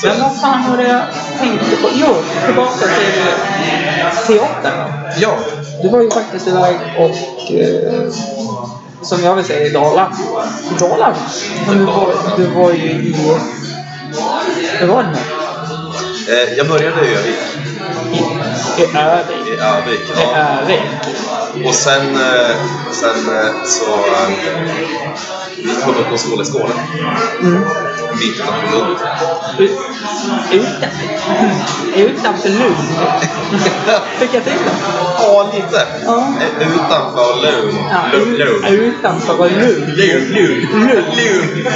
[0.02, 1.02] Men vad fan var det jag
[1.40, 1.88] tänkte på?
[1.94, 2.14] Jo,
[2.46, 4.92] tillbaka till teatern.
[5.20, 5.36] ja.
[5.82, 8.10] Du var ju faktiskt iväg och eh,
[9.02, 10.16] som jag vill säga i Dalarna.
[10.80, 11.16] Dalarna?
[11.66, 13.16] Men du var, du var ju i...
[14.78, 15.18] Hur var det nu?
[16.34, 17.36] Eh, jag började i Övik.
[18.78, 19.94] I, i.
[19.94, 20.78] I
[21.62, 21.68] Ja.
[21.68, 22.56] Och sen, eh,
[22.92, 24.28] sen eh, så eh,
[25.56, 26.74] vi kom upp på i Skåne.
[27.40, 27.64] Mm.
[28.18, 28.98] Bit utanför Lund.
[29.58, 29.78] U-
[30.52, 30.88] Utan,
[31.96, 32.76] utanför Lund.
[34.18, 34.70] Fick jag till det?
[35.18, 35.86] Ja, lite.
[36.06, 36.32] Ja.
[36.60, 37.78] Eh, Utanför Lund.
[37.90, 38.38] Ja, Lund.
[38.38, 38.64] Lund.
[38.68, 39.88] utanför var Lund.
[39.88, 40.28] Lund.
[40.28, 40.66] Lund.
[40.72, 41.66] Lund.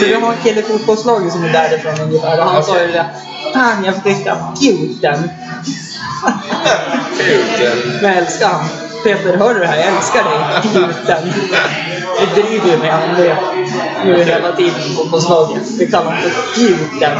[0.00, 3.06] Vi har en kille i fotbollslaget som är därifrån ungefär och han sa ju det.
[3.54, 5.30] Fan, jag fick av Guten.
[7.58, 8.02] Lund.
[8.02, 8.64] Men jag älskar han.
[9.04, 9.76] Peter, hör du det här?
[9.76, 10.38] Jag älskar dig.
[10.72, 11.32] Guten.
[12.20, 13.36] Vi driver ju med honom det
[14.04, 15.62] nu hela tiden i fotbollslaget.
[15.78, 17.18] Vi kallar honom för Guten.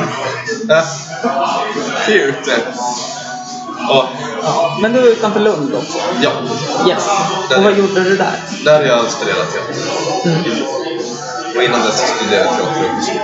[3.89, 4.09] Ja.
[4.83, 5.99] Men du är utanför Lund också?
[6.23, 6.31] ja.
[6.89, 7.09] Yes.
[7.57, 8.33] Och vad gjorde du där?
[8.65, 9.75] Där har jag studerat teater.
[10.25, 10.43] Mm.
[11.57, 13.21] Och innan dess studerade jag teater och musik.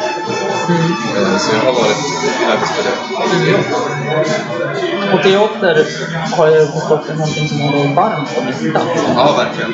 [0.69, 1.33] Mm.
[1.33, 1.97] Eh, Så jag har varit
[2.53, 3.75] arbetsstuderande.
[4.94, 5.87] Och teater
[6.37, 8.89] har jag förstått är någonting som håller varmt om hjärtat.
[9.17, 9.73] Ja, verkligen.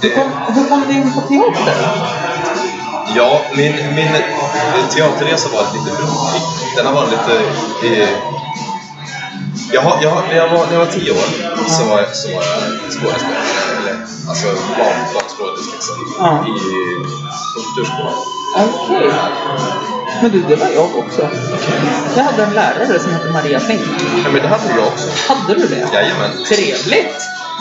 [0.00, 1.74] Det, Hur kom, hur kom du in på teater?
[3.16, 4.08] Ja, min, min
[4.90, 6.42] teaterresa var lite brokig.
[6.76, 7.34] Den har varit lite...
[7.86, 8.08] Eh,
[9.72, 11.28] jag har, jag har, när, jag var, när jag var tio år
[11.68, 13.94] så var jag, så var jag skådespelare, eller
[14.28, 14.46] alltså
[14.78, 15.96] barn, barnskådis liksom,
[16.46, 16.54] i
[17.54, 18.41] på kulturskolan.
[18.54, 19.12] Okej.
[20.22, 21.28] Men du, det var jag också.
[22.16, 23.82] Jag hade en lärare som hette Maria Fink.
[24.24, 25.08] Ja, men det hade jag också.
[25.32, 25.88] Hade du det?
[25.92, 26.30] Jajamän.
[26.48, 27.16] Trevligt!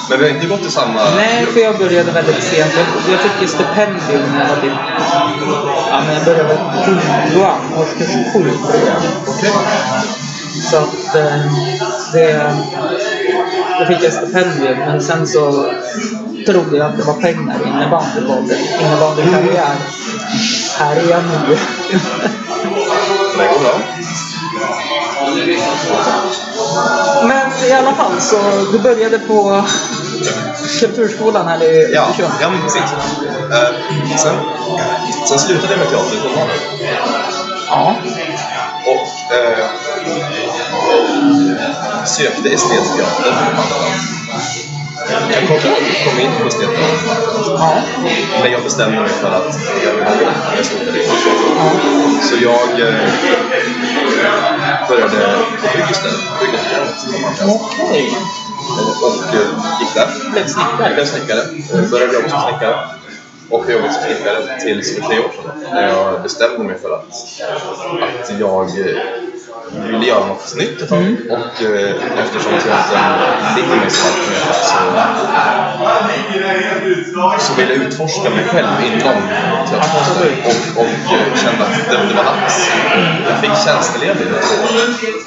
[0.09, 0.99] Men vi har inte gått i samma...
[1.15, 2.71] Nej, för jag började väldigt sent.
[2.77, 4.71] Jag, jag fick ju stipendium när jag var typ...
[5.89, 8.97] Ja, men jag började sjuan, årskurs sju tror jag.
[9.27, 9.51] Okej.
[10.71, 11.53] Så att eh,
[12.13, 12.53] det...
[13.79, 15.71] Då fick jag stipendium, men sen så
[16.45, 18.85] trodde jag att det var pengar innebandy var det.
[18.85, 19.75] Innebandykarriär.
[20.81, 21.57] Här är jag nu.
[23.37, 23.79] Det går bra.
[27.27, 28.35] Men i alla fall, så
[28.71, 29.65] du började på
[30.79, 32.33] Kulturskolan här i Ja, Östersund?
[32.41, 32.81] ja men precis.
[32.81, 34.35] Eh, sen,
[35.29, 36.49] sen slutade jag med teater i tonåren.
[37.67, 37.95] Ja.
[38.85, 39.65] Och eh,
[42.05, 43.35] sökte estetisk teater.
[45.09, 45.59] Jag kom,
[46.05, 46.79] kom in på teater.
[47.47, 47.81] Ja.
[48.41, 50.13] Men jag bestämde mig för att jag vill ha.
[50.55, 51.13] Jag slutade i ja.
[52.21, 52.95] Så jag eh,
[54.89, 56.19] började på bygg istället.
[57.45, 58.17] Okej.
[59.03, 59.47] Och eh,
[59.79, 60.31] gick där.
[60.31, 60.93] Blev snickare?
[60.93, 61.39] Blev snickare.
[61.73, 62.75] Eh, Började jobba som snickare.
[63.49, 65.65] Och har jobbat som snickare tills för tre år sedan.
[65.73, 67.05] När jag bestämde mig för att,
[68.21, 68.69] att jag
[69.77, 71.01] eh, ville göra något ett tag.
[71.01, 71.17] Mm.
[71.29, 74.77] Och eh, eftersom teatern fick mig så mer så,
[77.41, 80.03] så ville jag utforska mig själv inom teatern.
[80.45, 82.69] Och, och kände att det, det var dags.
[83.29, 84.29] Jag fick tjänstledigt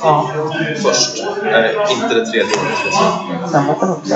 [0.00, 0.30] Ja.
[0.82, 1.22] först.
[1.52, 3.50] Eh, inte det tredje året.
[3.50, 4.14] Sen var det också.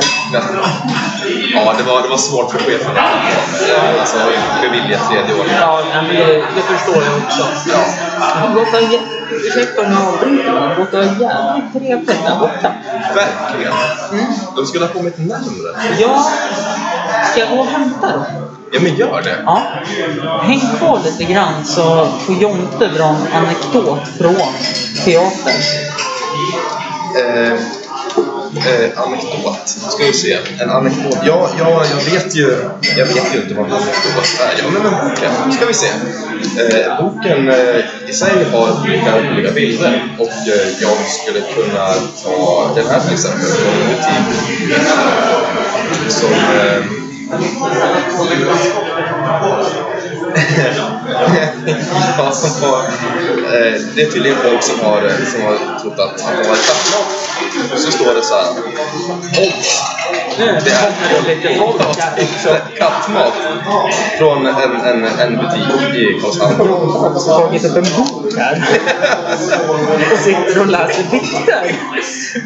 [1.54, 4.16] Ja, det var, det var svårt för chefen att alltså,
[4.62, 5.52] bevilja tredje året.
[5.60, 7.46] Ja, men det, det förstår jag också.
[7.72, 8.54] Ja.
[8.54, 8.98] Låter
[9.30, 12.72] Ursäkta om jag avbryter, men det låter jävligt trevligt där borta.
[13.14, 13.72] Verkligen.
[14.12, 14.24] Mm.
[14.56, 15.70] De skulle ha kommit närmre.
[15.98, 16.30] Ja,
[17.30, 18.24] ska jag gå och hämta dem?
[18.72, 19.36] Ja, men gör det.
[19.44, 19.62] Ja.
[20.42, 24.52] Häng kvar lite grann så får Jonte dra en anekdot från
[25.04, 25.62] teatern.
[27.16, 29.68] Eh, eh, anekdot.
[29.68, 30.38] Ska vi se.
[30.60, 31.18] En anekdot.
[31.24, 34.58] Ja, ja, jag vet ju jag vet ju inte vad en anekdot är.
[34.58, 35.32] Ja, men, men boken.
[35.46, 35.86] Nu ska vi se.
[36.56, 41.88] Eh, boken eh, i sig har olika roliga bilder och eh, jag skulle kunna
[42.24, 44.38] ta den här till exempel från en butik
[46.08, 46.30] som
[47.30, 47.44] eh,
[52.18, 56.18] ja, som har, eh, det är tydligen folk som har, eh, som har trott att,
[56.18, 57.72] de har kattmat.
[57.72, 58.46] Och så står det så här.
[59.46, 59.82] Obs!
[60.38, 60.44] Det
[61.28, 62.56] lite också.
[62.78, 63.32] Kattmat
[64.18, 66.56] från en, en, en butik i Karlshamn.
[66.90, 68.62] Har också tagit upp en bok här.
[70.12, 71.74] Och sitter och läser dikter.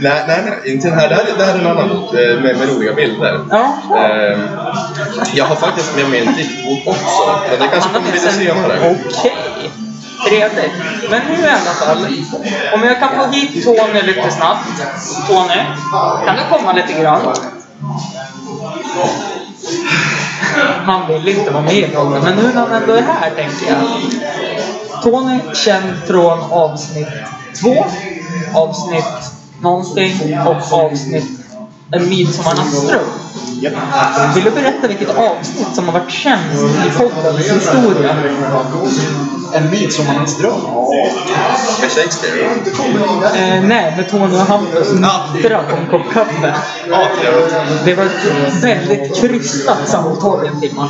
[0.00, 1.08] Nej, nej, nej, inte den här.
[1.08, 3.40] Det här, är- det här är en annan bok eh, med, med roliga bilder.
[3.50, 3.74] Ja.
[3.96, 4.38] Eh,
[5.34, 8.96] jag har faktiskt med mig en diktbok också, men det kanske kommer lite senare.
[9.08, 9.70] Okej.
[10.28, 10.72] Trevligt.
[11.10, 12.06] Men nu i alla fall.
[12.74, 14.68] Om jag kan få hit Tony lite snabbt.
[15.28, 15.62] Tony,
[16.26, 17.34] kan du komma lite grann?
[20.84, 23.66] Han vill inte vara med i podden, men nu när han ändå är här tänker
[23.68, 25.02] jag.
[25.02, 27.08] Tony känd från avsnitt
[27.60, 27.86] två,
[28.54, 29.04] avsnitt
[29.60, 31.41] någonting och avsnitt
[31.92, 33.00] En midsommarnattsdröm.
[34.34, 38.16] Vill du berätta vilket avsnitt som har varit sämst i poddens historia?
[39.52, 40.52] En midsommarnattsdröm.
[41.80, 42.44] Med Shakespeare?
[43.34, 44.88] Eh, nej, med Tony och Hampus
[45.34, 46.54] nittra på en kopp kaffe.
[46.88, 46.98] Ja.
[47.84, 50.88] Det var ett väldigt krystat samtal i en timme.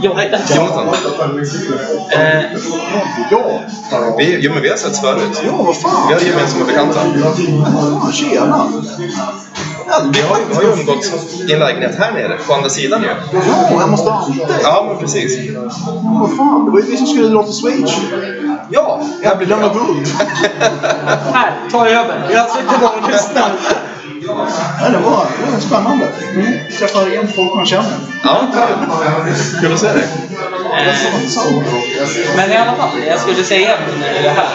[0.00, 0.12] Jag,
[0.56, 0.88] Jonathan.
[2.10, 2.42] eh,
[3.30, 3.60] Ja.
[4.18, 5.42] Vi, jo, men vi har setts förut.
[5.46, 6.08] Ja, vad fan.
[6.08, 7.00] Vi har gemensamma bekanta.
[8.12, 8.68] Tjena.
[9.92, 10.20] Ja, vi
[10.54, 11.12] har, ju umgåtts
[11.48, 13.08] i en lägenhet här nere, på andra sidan ju.
[13.08, 14.54] Ja, hemma hos Dante.
[14.62, 15.50] Ja, men precis.
[16.20, 17.96] Vad fan, det var ju vi som skulle dra till Schweiz.
[18.70, 20.08] Ja, här blir guld.
[21.32, 22.28] här, ta över.
[22.30, 23.50] Jag sitter bara och lyssnar.
[24.26, 26.08] Ja, det var, det var spännande.
[26.34, 26.52] Mm.
[26.78, 27.92] Träffar igen folk man känner.
[28.24, 28.46] Ja,
[29.60, 29.72] kul.
[29.72, 30.04] Att se dig.
[32.36, 34.48] Men i alla fall, jag skulle säga med det här.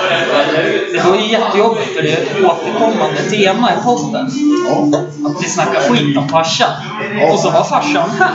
[0.93, 4.31] Det var ju jättejobbigt för det är ett återkommande tema i podden.
[4.67, 4.99] Ja.
[5.29, 6.71] Att vi snackar skit om farsan.
[7.31, 8.31] Och så var farsan här.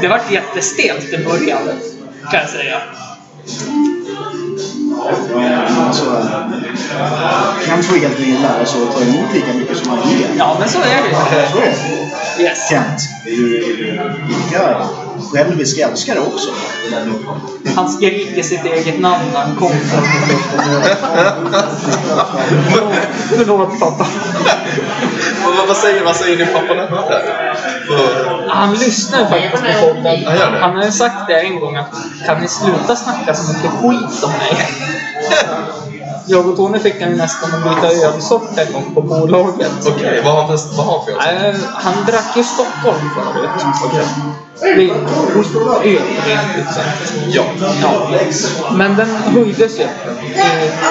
[0.00, 1.58] Det vart jättestelt i början.
[2.30, 2.80] Kan jag säga.
[5.86, 6.04] Alltså,
[7.66, 10.28] Kent får helt enkelt lära sig att ta emot lika mycket som han ger.
[10.38, 11.14] Ja, men så är det ju.
[11.52, 11.74] Så är
[12.36, 12.42] det.
[12.42, 12.68] Yes.
[12.68, 14.86] Kent är ju är ju lika
[15.32, 16.50] självisk älskare också.
[17.76, 19.80] Han skriker sitt eget namn när han kommer.
[23.28, 24.06] Förlåt pappa.
[25.44, 28.48] Vad, vad, säger, vad säger din pappa när han hör det här?
[28.48, 30.24] Han lyssnar faktiskt på podden.
[30.26, 30.58] Han gör det?
[30.58, 31.94] Han har ju sagt det en gång att
[32.26, 34.68] kan ni sluta snacka så mycket skit om mig?
[36.26, 39.72] Jag och Tony fick han nästan att byta ölsort en gång på bolaget.
[39.86, 41.52] Okej, vad har han för, vad har han för öl?
[41.52, 43.50] Nej, Han drack i Stockholm förut.
[43.84, 44.04] Okej.
[44.60, 44.90] Det är
[45.84, 47.12] öl rent ut sagt.
[47.28, 47.44] Ja.
[47.82, 48.10] Ja.
[48.72, 49.88] Men den höjdes ju i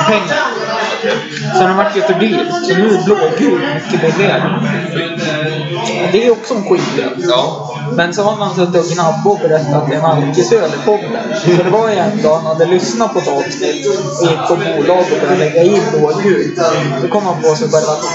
[0.08, 0.48] pengar.
[1.58, 2.52] Så den vart ju för dyr.
[2.68, 4.44] Så nu är blågul mycket billigare.
[6.12, 7.26] Det är också en skitöl.
[7.30, 7.76] Ja.
[7.96, 10.86] Men så har man suttit och gnabbat och berättat att det är en alkisöl i
[10.86, 11.24] podden.
[11.44, 14.56] Så det var ju en dag han hade lyssnat på ett avsnitt och gick på
[14.56, 16.60] bolag och började lägga i blågul.
[17.02, 18.06] Då kom han på sig själv att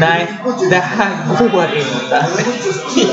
[0.00, 2.26] nej, det här går inte.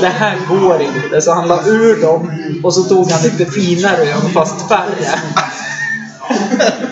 [0.00, 1.20] Det här går inte.
[1.20, 2.32] Så han la ur dem
[2.62, 5.18] och så tog han lite finare öl fast färre.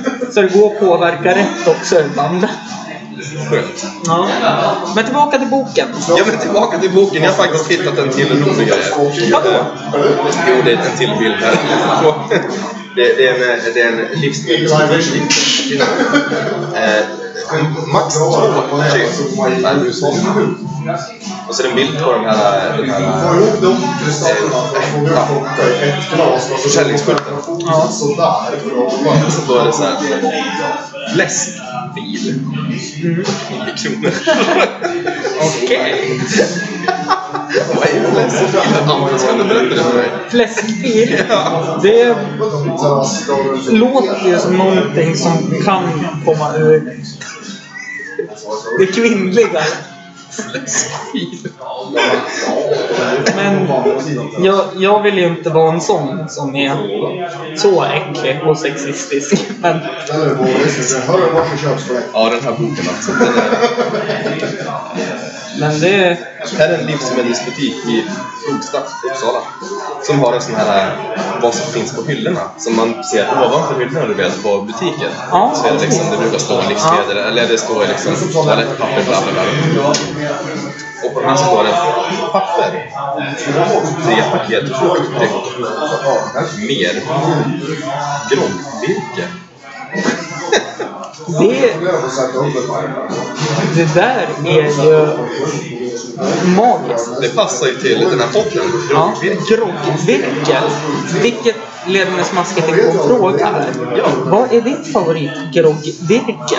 [0.31, 2.49] Så det går att påverka rätt också ibland.
[3.51, 3.87] Skönt.
[4.07, 4.29] Ja.
[4.97, 5.89] Men tillbaka till boken.
[6.09, 7.23] Ja, men tillbaka till boken.
[7.23, 8.81] Jag har faktiskt hittat en till roligare.
[9.33, 9.67] Vadå?
[10.49, 11.59] Jo, det är en till bild här.
[12.97, 15.83] Det, det, är en, det är en livsmedelsbutik.
[17.93, 18.25] Max två
[19.73, 20.55] hushåll.
[21.49, 23.15] Och så är det en bild på de här, här eh,
[26.19, 27.35] ja, försäljningsskylten.
[27.67, 27.89] Ja.
[27.91, 28.07] Så
[29.49, 29.97] då är det så här
[31.15, 32.41] fläskbil.
[32.71, 33.25] 9
[33.77, 34.13] kronor.
[35.65, 36.21] Okej.
[37.75, 38.01] Vad är
[39.27, 40.11] kan du berätta det för mig?
[40.31, 41.19] Fläskfil.
[41.83, 42.17] Det
[43.71, 45.83] låter ju som någonting som kan
[46.25, 46.97] komma ur
[48.79, 49.61] det kvinnliga.
[50.31, 51.49] Fläskbil?
[53.37, 53.69] Men
[54.45, 59.43] jag, jag vill ju inte vara en sån som är så äcklig och sexistisk.
[59.61, 59.81] Men?
[62.15, 63.13] Ja, den här boken alltså.
[65.59, 66.19] Den är, Men det...
[66.59, 68.05] här är en livsmedelsbutik i
[68.45, 69.39] Flogsta, Uppsala.
[70.03, 70.93] Som har en sån här,
[71.43, 72.41] vad som finns på hyllorna.
[72.59, 75.11] Som man ser ovanför hyllorna du vet, på butiken.
[75.31, 79.19] Ja, så är det liksom, det brukar stå livsmedel, eller det står liksom toalettpapper, bla
[79.23, 79.95] bla bla.
[81.05, 81.73] Och på den här står det
[82.33, 82.91] papper.
[84.05, 85.31] Tre paket fruktdryck.
[86.69, 86.95] Mer
[88.31, 89.29] groggvirke.
[91.27, 91.75] Det,
[93.75, 95.09] det där är ju
[96.57, 97.21] magiskt.
[97.21, 98.73] Det passar ju till den här podden.
[98.91, 100.61] Ja, Groggvirke.
[101.23, 101.57] Vilket
[101.87, 103.73] leder mig smaskigt in på en fråga här.
[104.25, 106.59] Vad är ditt favoritgroggvirke?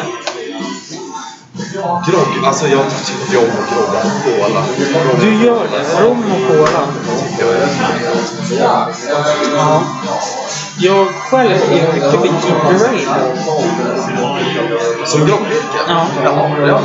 [2.08, 4.64] Grogg, alltså jag tycker om att grogga cola.
[5.20, 6.04] Du gör det?
[6.04, 6.88] Rom och cola?
[8.60, 8.90] Ja.
[10.78, 13.08] Jag själv är mycket Keep Rain.
[15.06, 15.78] Som groggvirke?
[15.88, 16.06] Ja.
[16.24, 16.82] Jaha, ja.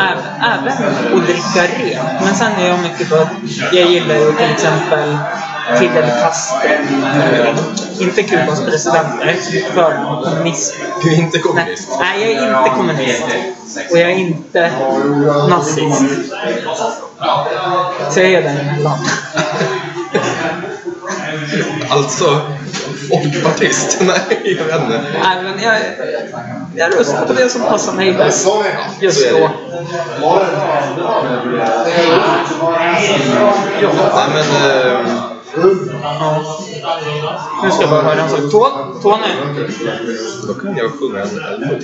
[0.00, 2.24] Även, även att dricka rent.
[2.24, 3.28] Men sen är jag mycket för
[3.72, 5.18] jag gillar ju till exempel
[5.74, 6.70] Fidel Castro.
[8.00, 9.08] Inte Kubas president,
[9.74, 10.76] för kommunism.
[11.02, 11.88] Du är inte Nej, kommunist?
[12.00, 13.22] nej, jag är inte kommunist.
[13.90, 14.72] Och jag är inte
[15.48, 16.02] nazist.
[18.10, 18.98] Så jag är däremellan.
[21.88, 22.40] Alltså,
[23.08, 23.98] folkpartist?
[24.00, 25.00] Nej, jag vet inte.
[25.22, 25.80] Nej, men jag,
[26.76, 28.48] jag röstar på det som passar mig bäst
[29.00, 29.50] just då.
[30.20, 30.42] Ja,
[34.14, 34.70] nej men...
[34.70, 35.35] Eh.
[37.62, 38.40] Nu ska jag bara höra en sak.
[38.40, 39.28] To- Tony,
[40.46, 41.28] då kan jag sjunga en
[41.60, 41.82] låt.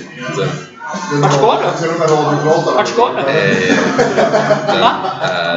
[1.21, 2.73] vart ska du?
[2.75, 3.19] Vart ska du?
[3.31, 3.75] Eh,
[4.81, 4.91] Va?
[5.21, 5.55] är...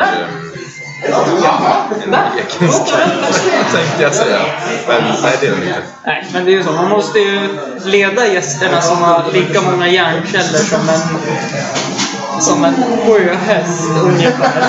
[2.06, 2.16] Där?
[2.16, 2.30] eh?
[2.30, 2.82] En grekisk
[3.72, 4.38] tänkte jag säga.
[4.88, 5.82] Men nej, det är den inte.
[6.06, 6.72] Nej, men det är ju så.
[6.72, 7.48] Man måste ju
[7.84, 11.18] leda gästerna som har lika många hjärnceller som en,
[12.40, 12.74] som en
[13.06, 14.62] sjöhäst ungefär.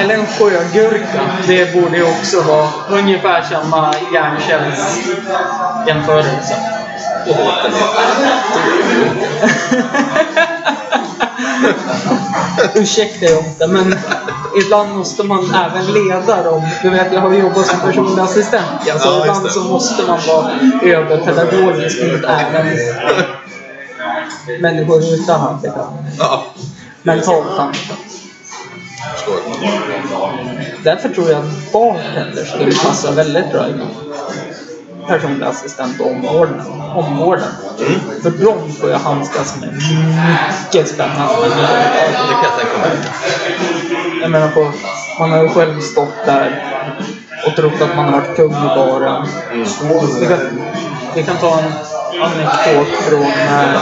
[0.00, 1.20] Eller en sjögurka.
[1.46, 3.94] Det borde ju också vara ungefär samma
[7.26, 7.72] låten
[12.74, 13.94] Ursäkta Jonte, men
[14.56, 16.62] ibland måste man även leda dem.
[16.82, 18.82] Du vet, jag har jobbat som personlig assistent.
[18.86, 20.50] Ja, så Ja, ibland så måste man vara
[20.82, 22.66] överpedagogisk mot även
[24.60, 25.86] människor utan handikapp.
[26.18, 26.44] Ja,
[27.02, 27.98] Mentalt handikapp.
[29.14, 29.34] förstår.
[30.84, 33.72] Därför tror jag att bartender skulle passa väldigt bra i
[35.06, 36.66] personlig assistent och omvårdnad.
[36.96, 37.48] omvårdnad.
[38.22, 41.34] För de får jag handskas med mycket spännande.
[41.34, 42.98] Det kan jag tänka mig.
[44.22, 44.72] Jag menar på,
[45.18, 46.62] man har ju själv stått där
[47.46, 49.26] och trott att man har varit kung i baren.
[50.20, 50.38] Vi kan,
[51.14, 51.72] vi kan ta en
[52.20, 53.74] anekdot från när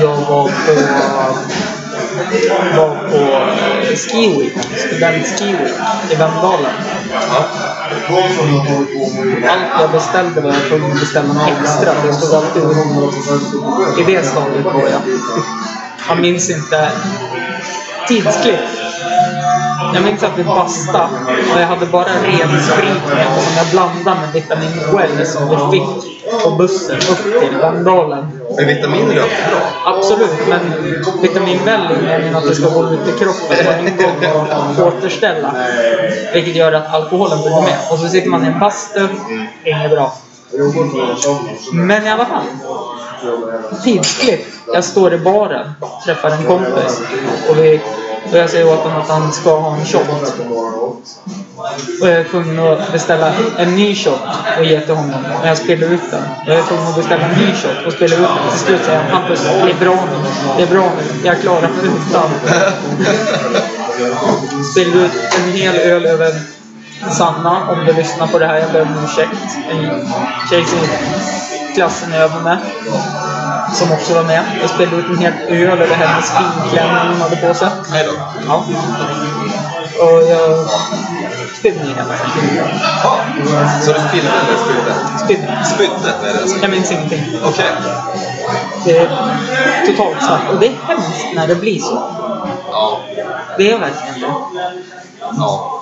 [0.00, 0.74] jag var på,
[2.76, 3.42] var på
[3.96, 5.72] Ski Week, student Ski Week
[6.10, 6.74] i Vemdalen.
[9.48, 12.62] Allt jag beställde var jag tvungen att beställa något extra för jag stod alltid
[13.98, 15.02] i det stadiet var jag.
[16.08, 16.90] Jag minns inte
[18.08, 18.60] tidsklipp.
[19.94, 21.08] Jag minns att vi bastade
[21.54, 25.78] och jag hade bara ren sprit med som jag blandade med vitamin Well som vi
[25.78, 28.40] fick på bussen upp till Vemdalen.
[28.56, 29.60] Men vitaminer är alltid bra.
[29.84, 30.60] Absolut, men
[31.22, 35.54] vitamin Well är att det ska gå ut i kroppen på en gång och återställa.
[36.34, 37.78] Vilket gör att alkoholen följer med.
[37.90, 39.08] Och så sitter man i en bastu,
[39.64, 40.12] inget bra.
[41.72, 42.44] Men i alla fall.
[43.84, 44.40] Tidsklipp.
[44.74, 45.72] Jag står i baren,
[46.04, 47.00] träffar en kompis
[47.48, 47.80] och, vi,
[48.30, 50.08] och jag säger åt honom att han ska ha en shot.
[52.00, 54.20] Och jag är tvungen att beställa en ny shot
[54.58, 55.24] och ge till honom.
[55.40, 56.22] Och jag spiller ut den.
[56.46, 58.50] Jag är tvungen att beställa en ny shot och spilla ut den.
[58.50, 60.28] Till slut säger han Hampus, det är bra nu.
[60.56, 61.28] Det är bra nu.
[61.28, 61.70] Jag klarar mig
[62.08, 62.30] utan.
[64.72, 66.32] Spillde ut en hel öl över
[67.10, 68.58] Sanna, om du lyssnar på det här.
[68.58, 69.30] Jag ber om ursäkt.
[69.70, 70.08] En
[70.50, 70.78] tjej som
[71.74, 72.58] klassen över med.
[73.72, 74.44] Som också var med.
[74.60, 77.68] Jag spillde ut en hel öl över hennes finklänning hon hade på sig.
[77.90, 78.12] Nej då.
[78.48, 78.64] Ja.
[79.98, 80.66] Och jag
[81.58, 82.14] spydde ner hela
[83.80, 85.18] Så du filmade eller spydde?
[85.24, 85.64] Spydde.
[85.64, 86.14] Spydde?
[86.22, 86.58] Det är alltså.
[86.62, 87.24] Jag minns ingenting.
[87.44, 87.70] Okej.
[88.84, 89.08] Det är
[89.86, 90.40] totalt svart.
[90.52, 92.02] Och det är hemskt när det blir så.
[92.70, 93.00] Ja.
[93.56, 94.34] Det är verkligen det.
[95.36, 95.81] Ja.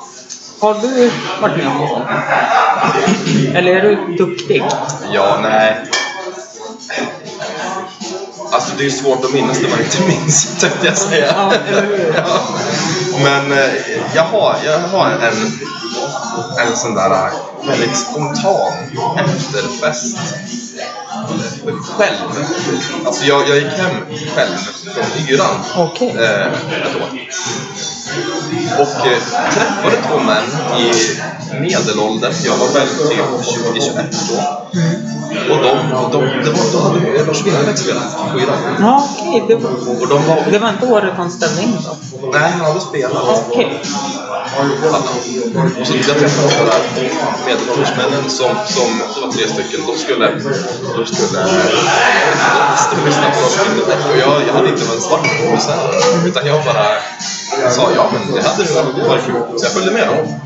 [0.60, 2.08] Har du varit med om något sånt?
[3.54, 4.62] Eller är du duktig?
[5.12, 5.76] Ja, nej.
[8.52, 11.52] Alltså det är svårt att minnas det man inte minns, tänkte jag säga.
[12.16, 12.40] Ja.
[13.24, 13.70] Men eh,
[14.14, 15.58] jag har, jag har en,
[16.66, 17.32] en sån där eh,
[17.68, 18.72] väldigt spontan
[19.18, 20.18] efterfest
[21.82, 22.16] själv.
[23.06, 23.96] Alltså jag, jag gick hem
[24.34, 24.56] själv
[24.94, 26.16] från yran Okej.
[26.18, 27.20] eh, ett år.
[28.78, 29.18] Och eh,
[29.54, 30.44] träffade två män
[30.80, 30.92] i
[31.60, 32.32] medelåldern.
[32.44, 33.20] Jag var väl typ
[33.74, 34.36] 20-21 då.
[35.54, 35.70] Och de,
[36.12, 38.28] de, de, var, de hade Lars Winnerbäck spelat på.
[38.80, 39.44] Ja, okej.
[39.48, 39.70] Det, var-
[40.02, 40.50] Och de var...
[40.50, 42.28] det var inte året han ställde in då?
[42.32, 43.22] Nej, han hade spelat.
[43.48, 43.82] Okej.
[45.80, 46.82] Och så jag träffade de där
[47.46, 50.26] medelåldersmännen som, som, det var tre stycken, de skulle,
[50.96, 55.50] de skulle, de skulle lyssna på Lars Winnerbäck och jag, jag hade inte varit på
[55.50, 56.86] konserten utan jag bara
[57.70, 59.58] sa ja men det hade nog varit kul.
[59.58, 60.40] Så jag följde med dem.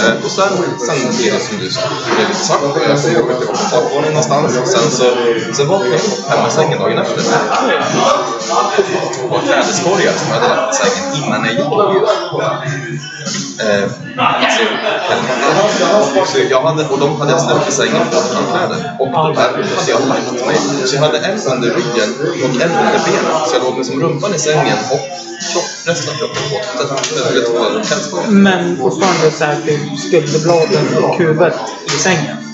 [0.00, 0.52] Eh, och sen,
[0.86, 1.80] sen det som du sa,
[2.16, 2.82] blev lite svart och
[3.14, 5.04] jag kom upp på takvåningen någonstans sen så,
[5.52, 7.22] sen vaknade jag upp hemma i sängen dagen efter.
[8.46, 11.62] Två klädeskorgar som jag hade lagt i sängen innan jag gick.
[13.60, 13.90] Eh,
[16.26, 18.96] så jag hade, och de hade jag ställt i sängen på handkläder.
[18.98, 20.56] Och de här hade jag lagt mig.
[20.86, 23.46] Så jag hade en under ryggen och en under benen.
[23.48, 25.00] Så jag låg med som rumpan i sängen och
[25.52, 26.42] kropp, resten av kroppen
[28.10, 28.30] på.
[28.30, 31.54] Men fortfarande så här typ skulderbladen och huvudet
[31.86, 32.45] i sängen?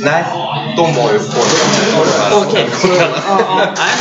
[0.00, 0.24] Nej,
[0.76, 1.40] de var ju på
[2.36, 2.86] Okej, så...
[2.98, 3.94] Ja, ja, nej,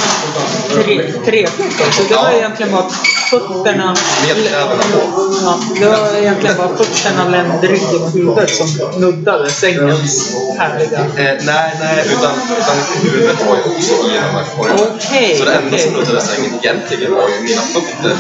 [0.76, 1.48] men tre-
[1.80, 1.92] då.
[1.92, 2.84] Så det var egentligen bara
[3.30, 3.96] fötterna...
[4.28, 5.00] Med knäna på.
[5.44, 8.68] Ja, det var egentligen bara fötterna, ländryggen och huvudet som
[9.02, 11.00] nuddade sängens härliga...
[11.00, 14.82] Eh, nej, nej, utan, utan huvudet var ju också i de här korgarna.
[14.96, 16.00] Okej, Så det enda som okej.
[16.00, 18.18] nuddade sängen egentligen var ju mina fötter.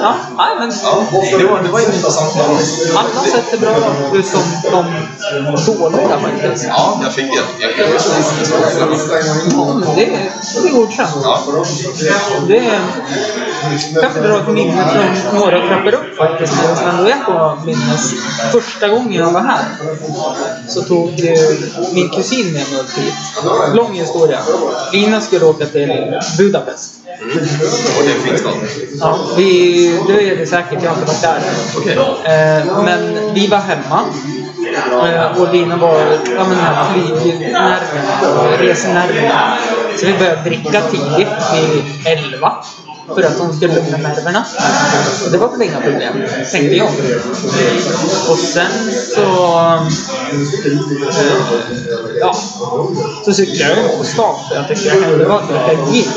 [0.00, 1.06] Ja, nej, men Ja,
[1.38, 2.38] det var, det var en intressant
[2.96, 3.76] alla sätt är bra
[4.14, 4.40] ut som
[4.70, 4.84] de
[5.66, 6.64] dåliga faktiskt.
[6.68, 7.42] Ja, jag fick det.
[7.58, 7.84] Jag fick det.
[9.52, 10.04] Ja, men det,
[10.62, 11.10] det är godkänt.
[11.22, 11.42] Ja.
[12.48, 12.80] Det är
[14.00, 14.84] kanske dra ett minne
[15.30, 16.54] från några trappor upp faktiskt.
[16.84, 18.14] Ändå är på minnes.
[18.52, 19.64] Första gången jag var här
[20.68, 21.38] så tog eh,
[21.94, 23.14] min kusin med mig upp hit.
[23.74, 24.38] Lång historia.
[24.92, 26.94] Lina skulle åka till Budapest.
[27.22, 27.38] Mm.
[27.98, 28.54] Och det är en fin stad.
[29.00, 30.82] Ja, vi, det är det säkert.
[30.82, 31.40] Jag har inte varit där.
[31.76, 31.96] Okej.
[31.96, 34.04] Eh, men vi var hemma.
[35.06, 36.00] Eh, och Lina var
[36.36, 36.84] ja, men här
[38.58, 39.32] resenärven.
[40.00, 42.52] Så vi började dricka tidigt, vid 11.
[43.14, 44.44] För att hon skulle lugna nerverna.
[45.24, 46.14] Och det var väl inga problem,
[46.52, 46.88] tänkte jag.
[48.30, 49.24] Och sen så...
[52.20, 52.36] Ja,
[53.24, 55.40] så cyklade jag in på stan för jag tyckte jag var
[55.72, 56.08] ett gin.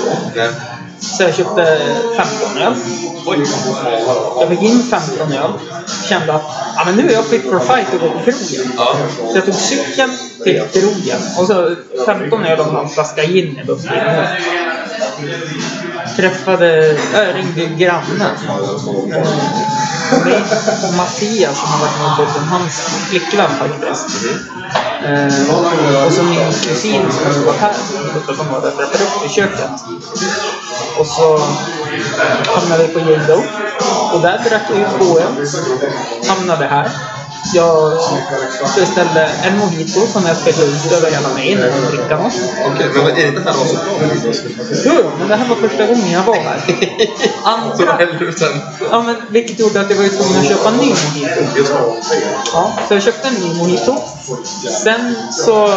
[1.02, 1.82] Så jag köpte
[2.18, 2.74] 15 öl.
[4.40, 5.52] Jag fick in 15 öl.
[6.10, 6.44] Kände att
[6.76, 8.74] ja, men nu är jag fit for fight och gå på krogen.
[8.78, 8.96] Ja.
[9.32, 10.12] Så jag tog cykeln
[10.44, 11.20] till krogen.
[11.38, 11.76] Och så
[12.06, 13.94] 15 öl och en flaska gin i bussen.
[16.16, 18.36] Träffade, jag ringde grannen.
[20.98, 22.44] Mattias som har varit med på båten.
[22.44, 22.80] Hans
[23.10, 24.08] flickvän faktiskt.
[25.06, 25.56] Eh,
[26.06, 27.74] och så min kusin som har varit här.
[28.28, 28.38] Som
[28.78, 29.70] träffade upp i köket.
[31.00, 31.40] Och så
[32.46, 33.44] hamnade vi på Jado.
[34.14, 35.48] Och där drack vi två öl.
[36.28, 36.92] Hamnade här.
[37.54, 37.98] Jag
[38.76, 42.34] beställde en mojito som jag spädde ut över hela mig innan jag dricka något.
[42.66, 43.94] Okej, men är det inte här var så bra?
[44.86, 46.62] Jo, men det här var första gången jag var här.
[47.78, 48.62] Så då Andra, hällde du sen?
[48.92, 51.96] ja, men, vilket gjorde att jag var tvungen att köpa en ny mojito.
[52.54, 53.96] Ja, så jag köpte en ny mojito.
[54.84, 55.70] Sen så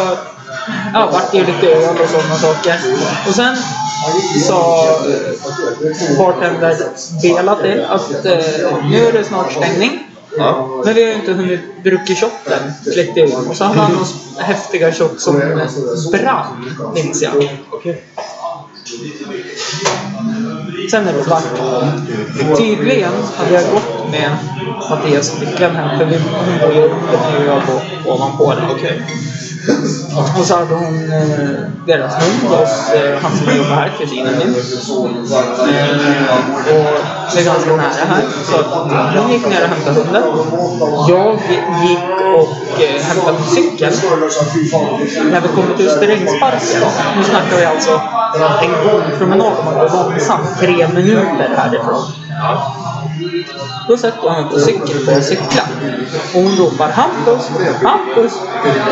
[0.93, 2.79] ja, vart det ju lite öl och sådana saker.
[3.27, 3.57] Och sen
[4.47, 4.87] sa
[6.17, 6.77] bartender
[7.21, 10.14] Bela till att eh, nu är det snart stängning.
[10.37, 10.81] Ja.
[10.85, 13.49] Men vi har ju inte hunnit druckit shotten släckte ur.
[13.49, 15.41] Och så hade han några häftiga shot som
[16.11, 17.61] brann, minns jag.
[17.71, 18.03] Okej.
[20.91, 21.43] Sen är det svart.
[22.57, 24.37] Tydligen hade jag gått med
[24.89, 28.67] Mattias flickvän hem, för vi, hon bor ju under och jag bor ovanpå henne.
[28.71, 29.01] Okej.
[30.39, 31.49] Och så hade hon eh,
[31.85, 34.47] deras hund hos eh, han som jobbar här, kusinen min.
[34.47, 34.55] Eh,
[36.75, 36.99] och
[37.33, 38.23] det är ganska nära här.
[38.45, 38.57] Så
[39.21, 40.23] hon gick ner och hämtade hunden.
[41.09, 41.33] Jag
[41.87, 41.99] gick
[42.35, 43.93] och eh, hämtade cykeln.
[45.31, 46.81] När vi kommer till Österängsparken,
[47.17, 48.01] nu snackar vi alltså
[48.61, 52.24] en gångpromenad om man går långsamt, tre minuter härifrån.
[53.87, 55.61] Då sätter jag mig på cykeln och börjar cykla.
[56.33, 57.49] Och hon ropar Hampus,
[57.83, 58.33] Hampus!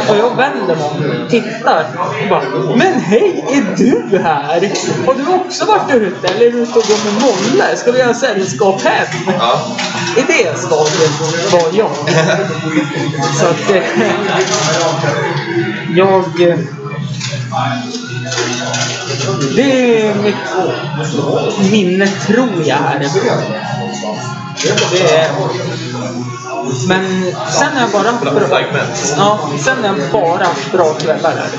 [0.09, 1.85] Och jag vänder mig om, tittar
[2.23, 4.71] och bara Men hej, är du här?
[5.05, 7.77] Har du också varit ute eller är du ute och går med Molle?
[7.77, 9.07] Ska vi göra sällskap hem?
[9.39, 9.77] Ja.
[10.17, 11.91] I det stadiet var jag.
[13.39, 13.83] Så att eh,
[15.95, 16.23] jag...
[19.55, 20.35] Det är mitt
[21.71, 23.53] minne, tror jag, härifrån.
[24.91, 25.31] Det är...
[26.87, 27.05] Men
[27.49, 28.59] sen har jag bara Bra.
[29.17, 31.49] Ja, sen har jag bara bra kvällar här.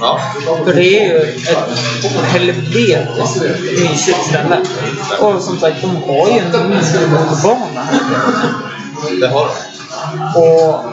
[0.00, 0.20] Ja.
[0.64, 3.42] För det är ju ett helvetes
[3.80, 4.60] mysigt ställe.
[5.20, 8.00] Och som sagt, de har ju en minibana här.
[9.20, 9.70] Det har de.
[10.34, 10.84] Och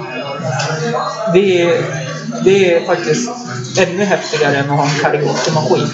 [1.33, 2.06] det är,
[2.43, 3.29] det är faktiskt
[3.77, 5.87] ännu häftigare än att ha en karaokemaskin.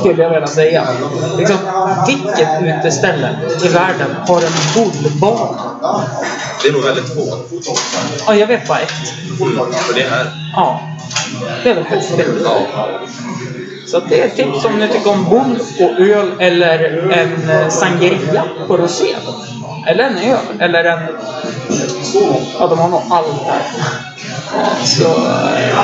[0.00, 0.86] Skulle jag vilja säga.
[1.38, 1.56] Liksom,
[2.06, 5.70] vilket uteställe i världen har en bollbana?
[6.62, 7.38] Det är nog väldigt få.
[8.26, 8.92] Ja, jag vet bara ett.
[9.40, 9.72] Mm.
[9.72, 10.26] För det är här.
[10.56, 10.80] Ja.
[11.62, 12.26] Det är väl häftigt.
[12.44, 12.58] Ja.
[13.86, 17.68] Så det är ett tips om ni tycker om boll och öl eller en eh,
[17.68, 19.16] sangria på rosé.
[19.86, 20.60] Eller en öl.
[20.60, 21.08] Eller en...
[22.58, 24.09] Ja, de har nog allt där.
[24.84, 25.80] Så eh,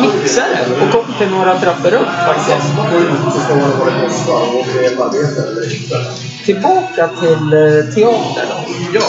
[0.00, 2.72] mixa det och kom till några trappor upp faktiskt.
[6.44, 8.48] Tillbaka till eh, teatern.
[8.94, 9.02] Ja.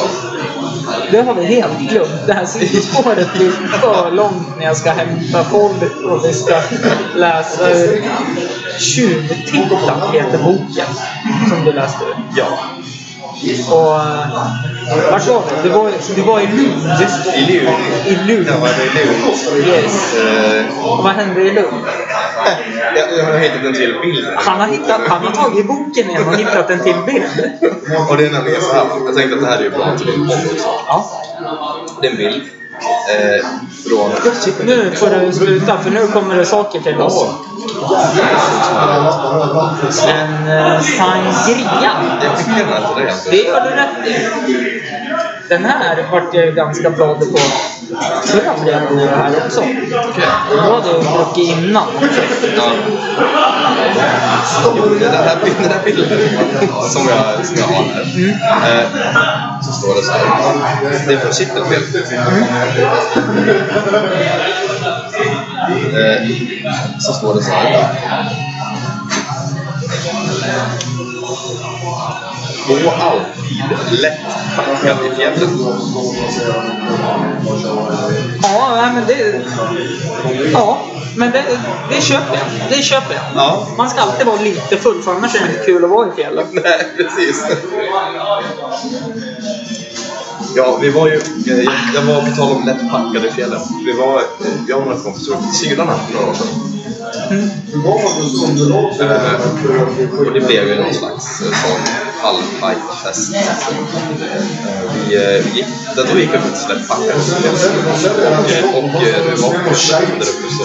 [1.11, 2.27] Det har vi helt glömt.
[2.27, 6.61] Det här sidospåret blir för långt när jag ska hämta folk och vi ska
[7.15, 8.03] läsa ur
[8.79, 10.87] Tjuvtitta heter boken
[11.49, 12.03] som du läste.
[12.35, 12.47] Ja.
[13.71, 15.69] Och eh, vart var det?
[15.69, 16.83] Det var, det var i Lund.
[17.35, 17.75] I Lund.
[18.05, 18.47] I Lund.
[18.49, 19.67] Ja, det är Lund.
[19.67, 20.15] Yes.
[20.15, 20.65] Eh,
[21.03, 21.83] Vad hände i Lund?
[22.95, 24.27] Jag, jag har hittat en till bild.
[24.37, 27.51] Han har, hittat, han har tagit boken igen och hittat en till bild.
[28.09, 28.85] Och det är nämligen så här.
[29.05, 30.67] Jag tänkte att det här är ju bra till din podd också.
[30.87, 31.21] Ja.
[32.01, 32.43] Det är en bild.
[32.79, 33.45] Eh,
[33.87, 34.11] från...
[34.65, 37.25] Nu får du sluta för nu kommer det saker till oss.
[40.07, 41.91] En eh, sangria.
[42.23, 43.09] Jag till dig.
[43.09, 43.29] alltså.
[43.29, 44.76] Det gör du rätt i.
[45.49, 47.37] Den här vart jag ju ganska glad på
[48.25, 49.61] förra fredagen när jag var här också.
[50.51, 51.87] Då hade jag druckit innan.
[52.57, 52.71] Ja.
[54.65, 56.19] Jo, den där, den här bilden
[56.89, 58.81] som jag, som jag har här.
[58.81, 61.07] Eh, så står det så här.
[61.07, 61.83] Det är från Kittelfel.
[65.93, 67.87] Eh, så står det så här.
[72.67, 74.19] Gå alltid lätt
[74.55, 75.49] packad i fjällen.
[78.43, 79.41] Ja, men det...
[80.53, 80.81] Ja,
[81.15, 81.43] men det,
[81.89, 82.45] det köper jag.
[82.69, 83.23] Det köper jag.
[83.35, 83.67] Ja.
[83.77, 86.15] Man ska alltid vara lite full för annars är det inte kul att vara i
[86.15, 86.45] fjällen.
[86.51, 87.43] Nej, precis.
[90.55, 91.21] Ja, vi var ju...
[91.45, 93.59] Jag, jag var på tal om lätt packade i fjällen.
[93.85, 94.21] Vi var...
[94.67, 96.47] Jag och några kompisar åkte till Sydarna för några år sedan.
[97.31, 97.47] Eh,
[100.19, 103.31] och det blev ju någon slags eh, sån halvbajtfest.
[104.93, 105.65] Vi, eh, vi gick,
[105.95, 107.11] då gick vi upp lätt packade.
[107.11, 110.63] Eh, Och eh, när vi var på Korsön där uppe så,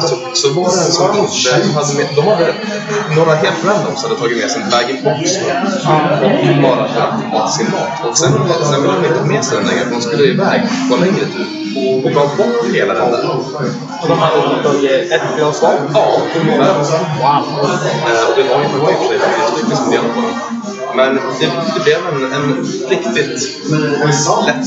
[0.00, 2.06] så, så var det de, hade med...
[2.16, 2.54] De hade
[3.16, 5.36] några helt randoms hade tagit med sig en bag-in-box
[6.22, 8.10] Och Bara för att mat till sin mat.
[8.10, 8.32] Och sen,
[8.70, 11.00] sen ville de inte ha med sig den längre för de skulle iväg på en
[11.00, 11.59] längre tur.
[11.76, 13.30] Och gav bort hela den där.
[14.02, 15.90] Och de hade ett glas vatten.
[15.94, 16.74] Ja, ungefär.
[17.20, 17.60] Wow.
[18.28, 20.34] Och det var ju var i och för sig flera stycken som delade på den.
[20.96, 23.60] Men det, det blev en, en riktigt
[24.46, 24.66] lätt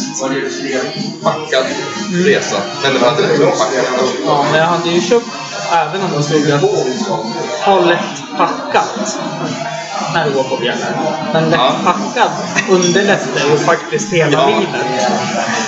[1.24, 1.66] packad
[2.12, 2.56] resa.
[2.84, 4.10] Men det var inte lätt att packa annars.
[4.26, 5.26] Ja, men jag hade ju köpt,
[5.72, 6.62] även om det stod att
[7.66, 9.18] ha lätt packat
[10.14, 10.88] när du går på fjällen.
[11.34, 11.74] Men lätt Ja.
[11.86, 12.32] packad
[12.70, 14.48] underlättar ju faktiskt hela Ja.
[14.48, 14.86] livet.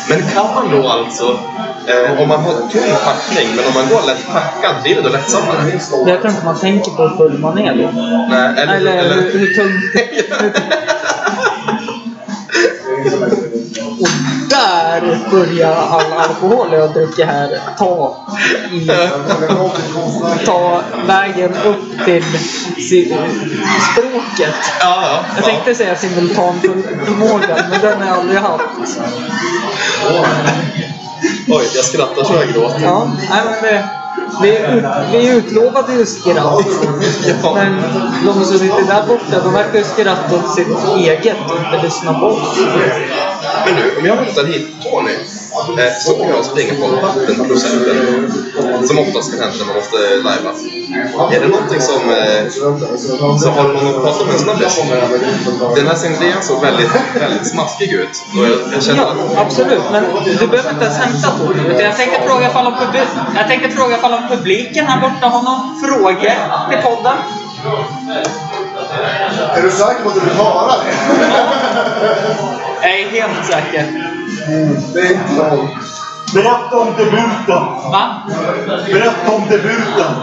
[0.09, 1.39] Men kan man då alltså,
[1.87, 5.09] eh, om man har tung packning, men om man går lätt packad, blir det då
[5.09, 5.79] lättsammare?
[6.07, 7.91] Jag tror inte man tänker på hur full man är då.
[8.29, 8.75] Nej, eller...
[8.75, 9.71] Eller, eller, hur, hur tung...
[14.01, 14.07] Och
[14.49, 18.17] där börjar all alkohol jag druckit här ta,
[18.71, 18.89] i,
[20.45, 22.23] ta vägen upp till
[22.75, 23.17] si,
[23.91, 24.55] språket.
[24.79, 25.25] ja, ja.
[25.35, 28.63] Jag tänkte säga simultanförmågan, men den har jag aldrig haft.
[31.47, 32.81] Oj, jag skrattar så jag gråter.
[32.83, 33.89] Ja, nej, men det,
[34.41, 36.65] vi, ut, vi utlovade ju skratt.
[37.55, 37.81] Men
[38.25, 42.19] de som sitter där borta, de verkar ju skratta åt sitt eget och inte lyssna
[42.19, 42.59] på oss.
[43.65, 45.11] Men nu, om jag hämtar hit Tony,
[46.05, 48.33] så kommer jag springa på vattenprocenten.
[48.87, 49.97] Som oftast kan hända när man måste
[50.27, 50.51] lajva.
[51.35, 52.01] Är det någonting som...
[52.09, 52.49] Eh,
[53.43, 54.81] så har du någon att prata om en snabbis?
[55.75, 56.89] Den här sangrian såg väldigt,
[57.21, 58.09] väldigt smaskig ut.
[58.35, 59.81] Jag, jag känner Ja, absolut.
[59.91, 60.03] Men
[60.39, 63.97] du behöver inte ens hämta utan Jag tänkte fråga ifall om, publi- jag tänkte fråga
[63.97, 66.31] ifall om publiken här borta har några frågor
[66.69, 67.17] till podden.
[69.55, 70.93] Är du säker på att du vill höra det?
[72.81, 74.14] Jag är helt säker.
[76.33, 77.63] Berätta om debuten.
[77.91, 78.21] Va?
[78.85, 80.15] Berätta om debuten.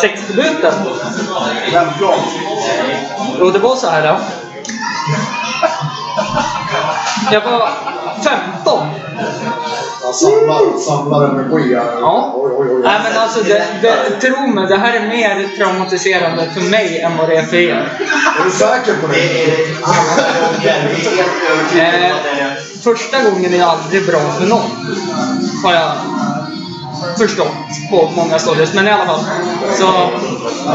[0.00, 0.72] Sexdebuten?
[1.72, 2.18] Självklart.
[3.38, 4.02] Jo, det var så här.
[4.02, 4.18] Då.
[7.30, 7.68] Jag var
[8.24, 8.88] 15.
[10.04, 12.00] Jag samlar, samlar energi här.
[12.00, 12.32] Ja.
[12.36, 12.80] Oj, oj, oj.
[12.84, 17.16] Nej, men alltså, det, det, tro mig, det här är mer traumatiserande för mig än
[17.16, 17.98] vad det är för er.
[18.40, 19.44] Är du säker på det?
[21.80, 22.52] Eh,
[22.82, 24.70] första gången är aldrig bra för någon.
[25.64, 25.92] Har jag
[27.18, 28.68] förstått på många stadier.
[28.74, 29.20] Men i alla fall.
[29.78, 30.10] Så,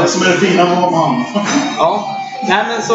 [0.02, 1.24] Det som är det fina med man.
[1.78, 2.16] ja.
[2.48, 2.94] Nej men så...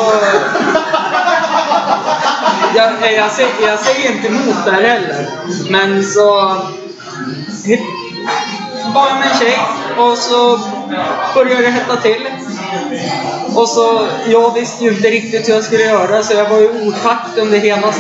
[2.75, 5.27] Jag, eh, jag, säger, jag säger inte emot det här heller.
[5.69, 6.57] Men så...
[8.93, 9.59] Bara Var jag med en tjej
[9.97, 10.59] och så
[11.35, 12.27] började det hetta till.
[13.55, 16.87] Och så, jag visste ju inte riktigt hur jag skulle göra så jag var i
[16.87, 17.93] otakt under hela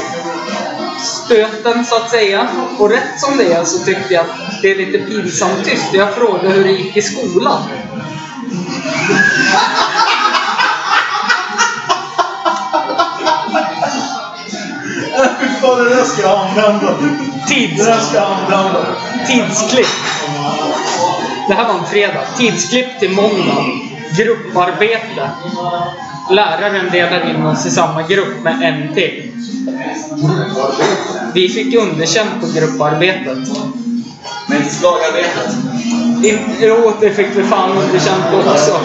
[0.99, 2.47] stöten så att säga.
[2.79, 5.93] Och rätt som det är så tyckte jag att det är lite pinsamt tyst.
[5.93, 7.63] Jag frågade hur det gick i skolan.
[15.65, 16.93] Fan, det där ska använda.
[17.47, 18.85] Tids, Det där ska använda.
[19.27, 19.87] tidsklipp.
[21.47, 22.21] Det här var en fredag.
[22.37, 23.65] Tidsklipp till måndag.
[24.17, 25.29] Grupparbete.
[26.31, 29.31] Läraren delar in oss i samma grupp med en till.
[31.33, 33.37] Vi fick underkänt på grupparbetet.
[34.47, 35.55] Men slagarbetet?
[36.23, 38.79] In, jo, det fick vi fan underkänt på också.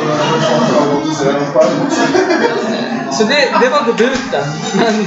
[3.13, 4.45] Så det, det var debuten.
[4.75, 5.07] Men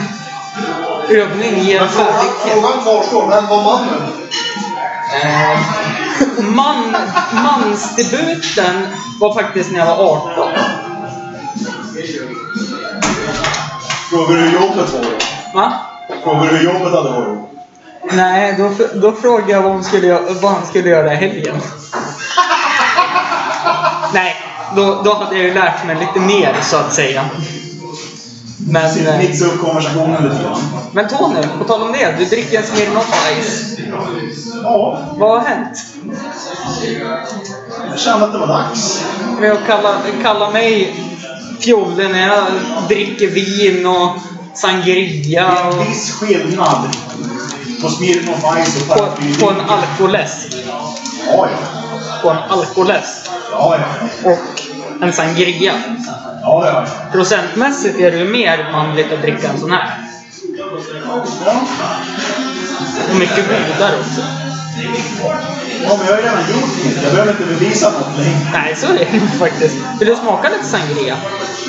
[1.10, 2.36] övning ger färdighet.
[2.45, 4.01] Frågan kvarstår, vem var mannen?
[5.22, 5.60] Eh,
[6.38, 6.95] man,
[7.43, 8.88] mansdebuten
[9.20, 10.49] var faktiskt när jag var 18.
[14.10, 15.10] Frågar du hur jobbet var då?
[15.54, 15.74] Va?
[16.24, 17.39] Frågar du hur jobbet hade varit?
[18.12, 21.62] Nej, då, då frågade jag vad, hon skulle, vad han skulle göra i helgen.
[24.14, 24.36] Nej,
[24.76, 27.26] då, då hade jag ju lärt mig lite mer så att säga.
[28.68, 30.61] Men, eh, Mixa upp konversationen lite grann.
[30.91, 32.16] men Tony, på tal om det.
[32.18, 33.78] Du dricker en Smirnoff Ice.
[34.64, 35.78] Ja, Vad har hänt?
[37.89, 39.03] jag kände att det var dags.
[39.39, 40.95] Med att kalla, kalla mig
[41.59, 42.43] fjolle när jag
[42.88, 44.09] dricker vin och
[44.53, 46.95] Det sangria är en viss skillnad
[47.82, 49.07] på Smirnoff Ice och på,
[49.45, 50.55] på en alkoläsk.
[51.28, 51.68] Ja, ja.
[52.22, 53.30] På en alkoläsk.
[53.51, 53.78] Ja,
[54.24, 54.32] ja.
[54.32, 54.61] Och
[55.04, 55.74] en sangria.
[56.41, 56.86] Ja, ja.
[57.12, 59.89] Procentmässigt är det ju mer manligt att dricka en sån här.
[63.10, 64.22] Och mycket godare också.
[65.84, 67.04] Ja, men jag har ju redan gjort mitt.
[67.04, 68.49] Jag behöver inte bevisa något längre.
[68.54, 69.76] Nej, så är det inte faktiskt.
[69.99, 71.18] Vill du smaka lite sangria?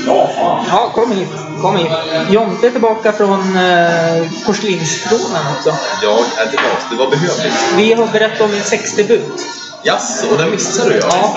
[0.07, 0.65] Ja, fan.
[0.71, 1.29] Ja, kom hit.
[1.63, 1.91] Kom hit.
[2.31, 5.75] Jonte är tillbaka från eh, porslinstronen också.
[6.03, 6.83] Jag är tillbaka.
[6.91, 7.55] Det var behövligt.
[7.77, 9.47] Vi har berättat om min sexdebut.
[9.85, 11.37] Jaså, och den missade du ja.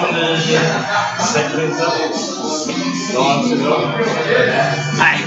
[3.13, 3.41] Ja.
[4.97, 5.25] Nej.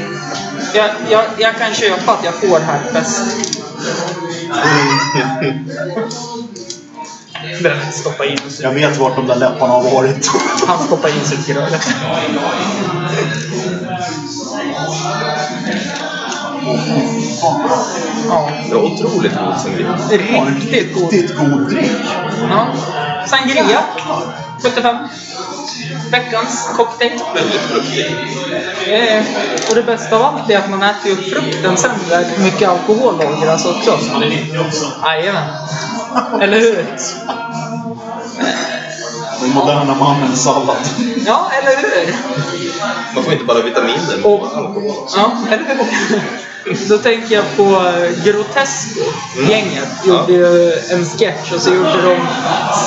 [0.74, 3.20] Jag, jag, jag kan köpa att jag får herpes.
[7.58, 10.30] Inte stoppa in Jag vet vart de där läpparna har varit.
[10.66, 11.88] Han stoppar in sugröret.
[18.28, 19.96] Ja, Det var otroligt god sangria.
[20.54, 21.12] riktigt god.
[21.12, 21.90] Riktigt god dryck.
[22.50, 22.66] Ja.
[23.26, 23.82] Sangria.
[24.62, 24.96] 75.
[26.10, 27.20] Veckans cocktail.
[28.86, 29.24] Eh,
[29.68, 32.68] och det bästa av allt är att man äter ju upp frukten sen där mycket
[32.68, 33.98] alkohol lagras också.
[35.04, 35.48] Jajamän.
[36.40, 36.86] Eller hur?
[39.40, 40.76] Den moderna mannens sallad.
[41.26, 42.14] Ja, eller hur?
[43.14, 44.48] Man får inte bara vitaminer Och-.
[45.16, 46.20] Ja, eller hur?
[46.88, 49.00] Då tänker jag på eh, Grotesco.
[49.48, 52.16] Gänget gjorde ju en sketch och så gjorde de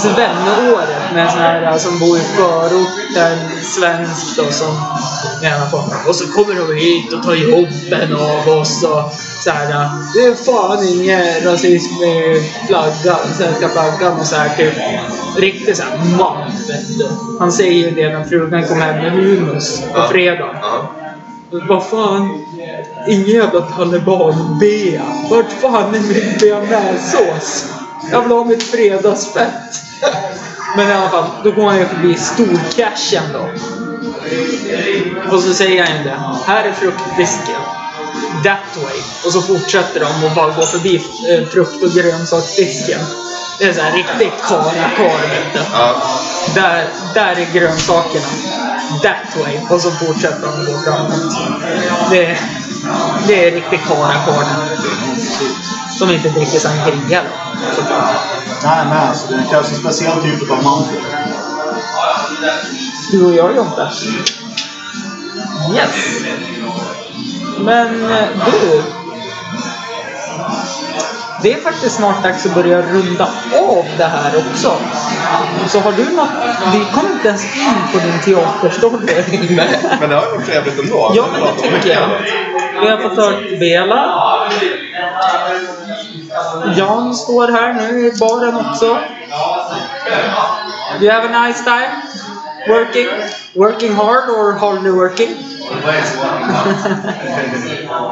[0.01, 4.75] Svenneåret med sån här eh, som bor i förorten, svensk då som
[5.41, 5.83] menar på.
[6.09, 9.11] Och så kommer de hit och tar jobben av oss och
[9.43, 9.71] så här.
[9.71, 14.73] eh, Det är fan ingen rasism med flaggan, svenska flaggan och så här typ.
[15.37, 17.07] Riktigt såhär man, vet du.
[17.39, 20.55] Han säger ju det när frugan kommer hem med humus på fredag.
[21.53, 22.45] Vad fan?
[23.07, 25.01] Ingen jävla taliban-bea.
[25.29, 27.65] Vart fan är min bearnaisesås?
[28.11, 29.81] Jag vill ha mitt fredagsfett.
[30.77, 33.49] Men i alla fall, då går han ju förbi storcashen då.
[35.35, 36.19] Och så säger han det.
[36.45, 37.61] Här är fruktdisken.
[38.43, 39.01] That way.
[39.25, 40.95] Och så fortsätter de och bara går förbi
[41.29, 42.99] eh, frukt och grönsaksdisken.
[43.59, 45.59] Det är så här riktigt karakar vet du.
[46.55, 48.25] Där, där är grönsakerna.
[49.01, 49.59] That way.
[49.69, 51.13] Och så fortsätter de gå framåt.
[52.09, 52.39] Det, är-
[53.27, 54.45] det är riktigt karakar.
[55.99, 57.29] Som inte dricker sangria då.
[57.75, 58.15] såklart.
[58.63, 58.97] Nej, nej.
[59.09, 60.83] Alltså, det krävs en speciell typ av man.
[63.11, 63.89] Du och jag Jonte.
[65.75, 65.89] Yes.
[67.59, 68.83] Men eh, du.
[71.43, 73.27] Det är faktiskt snart dags att börja runda
[73.59, 74.71] av det här också.
[75.67, 76.29] Så har du något?
[76.73, 79.05] Vi kom inte ens in på din teaterstory.
[79.55, 81.11] Nej, men det har varit trevligt ändå.
[81.15, 82.09] Ja, men det tycker jag.
[82.81, 84.29] Vi har fått hört Bela.
[86.77, 88.97] Jan står här nu i baren också.
[90.99, 91.91] Do you have a nice time?
[92.67, 93.09] Working?
[93.55, 95.29] Working hard or hardly working?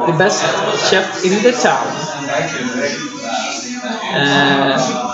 [0.02, 0.42] the best
[0.90, 1.86] chef in the town.
[4.14, 5.12] Uh,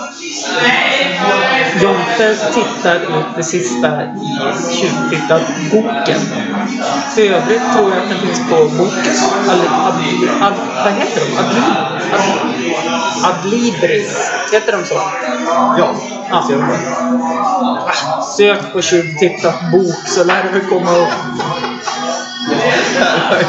[1.81, 4.07] Jonte tittar ut det sista i
[4.71, 6.21] Tjuvtittat-boken.
[7.15, 9.15] För övrigt tror jag att den finns på boken.
[9.49, 9.69] Eller
[10.83, 11.37] vad heter de?
[12.15, 12.48] Adlib,
[13.23, 14.31] Adlibris.
[14.51, 14.93] Heter de så?
[15.77, 15.95] Ja.
[16.31, 16.43] Ja.
[17.87, 21.09] Ah, Sök på Tjuvtittat bok så lär väl komma upp.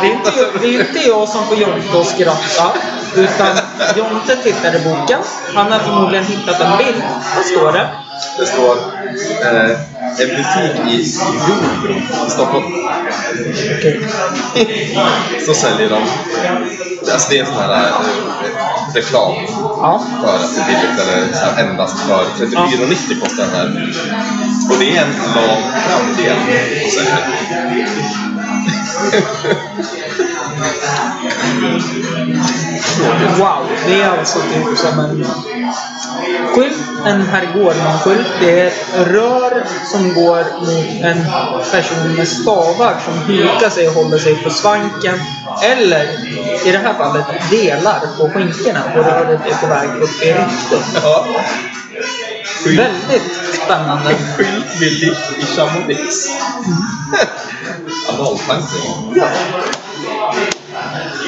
[0.01, 2.73] Det är, inte, det är inte jag som får Jonte att skratta.
[3.17, 3.57] Utan
[3.97, 5.19] Jonte tittar i boken.
[5.55, 7.03] Han har förmodligen hittat en bild.
[7.37, 7.89] Vad står det?
[8.39, 8.77] Det står
[9.43, 9.79] eh,
[10.19, 11.05] en butik i
[11.49, 11.95] Jordbro
[12.27, 12.65] i Stockholm.
[13.79, 14.01] Okej.
[15.47, 16.03] Så säljer de...
[17.13, 17.93] Alltså det är en sån här eh,
[18.95, 19.35] reklam
[19.83, 20.05] Ja.
[20.23, 23.67] för att det är billigt eller så här, endast för 34,90 kostar den här.
[24.71, 26.37] Och det är en lång framdel.
[33.39, 35.25] Wow, det är alltså typ som en
[36.55, 38.27] skylt, en herrgårdman-skylt.
[38.41, 41.25] Det är ett rör som går mot en
[41.71, 45.21] person med stavar som hukar sig och håller sig på svanken.
[45.63, 46.03] Eller
[46.67, 51.03] i det här fallet delar på skinkorna och röret är på väg upp i ryktet.
[51.03, 51.27] Ja.
[52.67, 54.15] Väldigt spännande.
[54.37, 56.29] skylt med lift i Chamonix.
[58.09, 59.15] Analtankning.
[59.17, 59.27] Ja.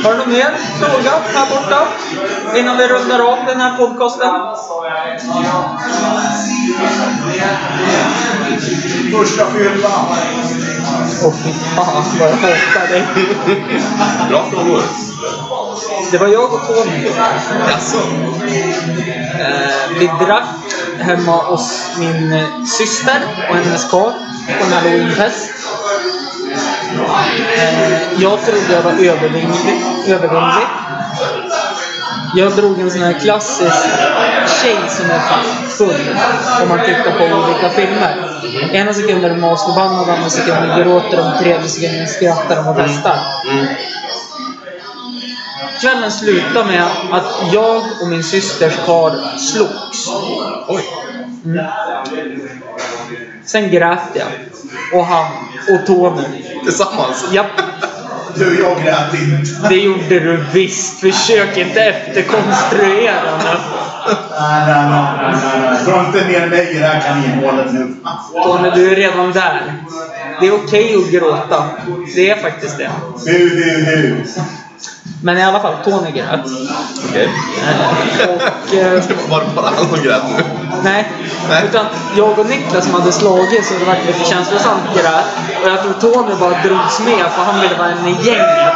[0.02, 0.50] Har du någon mer
[0.80, 1.88] fråga här borta?
[2.56, 4.30] Innan vi rundar av den här podcasten?
[9.12, 10.06] Första fyllan.
[11.24, 13.06] Åh fy fan vad jag hatar dig.
[14.28, 14.82] Bra frågor.
[16.10, 17.08] Det var jag och Tony.
[17.68, 17.98] Jaså?
[19.38, 20.44] Eh, vi drack
[21.00, 24.12] hemma hos min eh, syster och hennes karl
[24.58, 25.50] på en halloweenfest.
[27.56, 29.82] Eh, jag trodde jag var övervinnlig.
[30.08, 30.66] övervinnlig.
[32.34, 33.76] Jag drog en sån här klassisk
[34.62, 35.20] tjej som är
[35.68, 36.16] full
[36.62, 38.16] om man tittar på olika filmer.
[38.72, 43.18] Ena sekunden är de asförbannade, andra sekunden gråter de, tredje sekunden skrattar de och festar.
[43.50, 43.66] Mm.
[45.80, 50.08] Kvällen slutade med att jag och min systers karl slogs.
[50.68, 50.84] Oj.
[53.44, 54.28] Sen grät jag.
[55.00, 55.26] Och han
[55.74, 56.22] och Tony.
[56.64, 57.24] Tillsammans?
[57.32, 57.46] Japp,
[58.34, 59.68] Du, jag grät inte.
[59.68, 61.00] det gjorde du visst.
[61.00, 63.44] Försök inte efterkonstruera nu.
[64.40, 65.84] Nej, nej, nej, nej, nej.
[65.84, 67.94] Dra inte ner mig i det här kaninhålet nu.
[68.44, 69.74] Tony, du är redan där.
[70.40, 71.64] Det är okej att gråta.
[72.14, 72.90] Det är faktiskt det.
[73.24, 74.24] Du, du, du.
[75.24, 76.40] Men i alla fall, Tony grät.
[77.08, 77.28] Okej.
[78.28, 78.74] Och...
[78.74, 80.44] eh, Var det bara han som grät nu?
[80.84, 81.12] Nej.
[81.48, 81.64] Nej.
[81.64, 85.24] Utan jag och Niklas som hade slagit så det var lite känslosamt grät.
[85.62, 88.74] Och jag tror Tony bara drogs med för han ville vara en i gänget.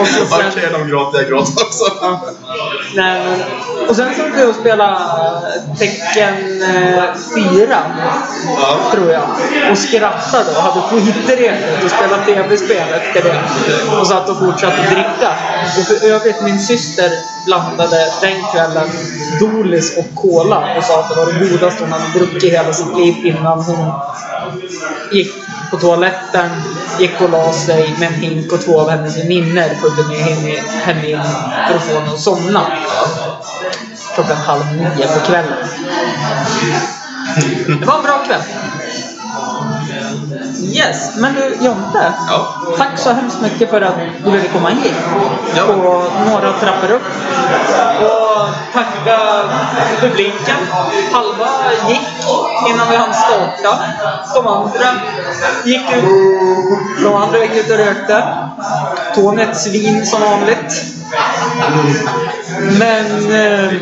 [0.00, 1.18] Och så sen, Okej, de gråter.
[1.18, 1.84] Jag gråter också.
[2.94, 3.40] nej, men,
[3.88, 4.98] och sen så var vi och spela
[5.78, 7.76] tecken eh, 4,
[8.60, 8.78] Ja.
[8.92, 9.22] tror jag.
[9.70, 13.40] Och skrattade och hade skittrevligt och spelade tv-spel efter det.
[14.00, 15.30] Och satt och fortsatte dricka.
[15.78, 17.10] Och för övrigt, min syster
[17.46, 18.88] blandade den kvällen
[19.40, 22.96] Dolis och Cola och sa att det var det godaste hon hade druckit hela sitt
[22.96, 23.92] liv innan hon
[25.12, 25.32] gick
[25.70, 26.50] på toaletten,
[26.98, 30.60] gick och la sig med en hink och två av hennes väninnor följde med henne,
[30.84, 31.20] henne in
[31.68, 32.66] för att få henne att somna.
[34.14, 35.58] Klockan halv nio på kvällen.
[37.80, 38.42] Det var en bra kväll.
[40.62, 42.12] Yes, men du Jonte.
[42.28, 42.54] Ja.
[42.78, 43.94] Tack så hemskt mycket för att
[44.24, 44.94] du ville komma hit.
[45.56, 45.66] Ja.
[45.66, 45.72] På
[46.30, 47.02] några trappor upp.
[48.74, 49.18] Och tacka
[50.00, 50.56] publiken.
[51.12, 51.48] Halva
[51.88, 52.00] gick
[52.70, 53.78] innan vi hann starta.
[54.34, 54.86] De andra
[55.64, 56.04] gick ut.
[57.02, 58.24] De andra gick ut och rökte.
[59.14, 60.84] Tony ett svin som vanligt.
[62.78, 63.32] Men...
[63.32, 63.74] Eh,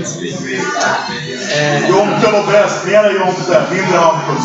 [1.53, 2.87] eh, Jonte var bäst.
[2.87, 4.45] Mera Jonte, mindre Hampus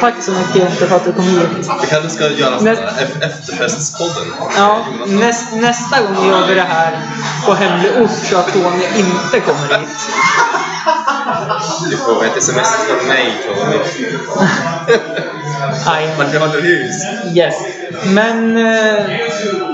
[0.00, 1.68] tack så mycket för att du kom hit.
[1.82, 2.82] Vi kanske ska göra Näst-
[3.20, 4.24] efterfestspodden.
[4.56, 6.98] Ja, näst, nästa gång gör vi det här
[7.46, 9.88] på hemlig ort så att Tony inte kommer hit.
[11.90, 13.78] Du får ett sms från mig, Tony.
[16.18, 17.02] Man ett hus.
[17.34, 17.54] yes.
[18.04, 19.73] Men eh,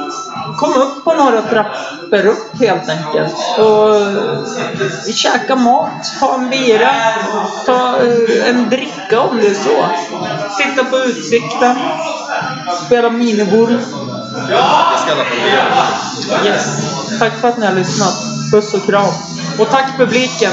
[0.59, 3.35] kom upp på några trappor upp helt enkelt.
[3.59, 6.91] Och eh, käka mat, ta en bira,
[7.67, 9.87] ta eh, en dricka om det är så.
[10.63, 11.77] Titta på utsikten,
[12.87, 13.83] spela minigolf.
[16.45, 17.19] Yes.
[17.19, 18.15] Tack för att ni har lyssnat.
[18.53, 19.15] Puss och kram.
[19.59, 20.53] Och tack publiken.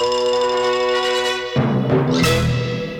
[0.00, 0.79] Música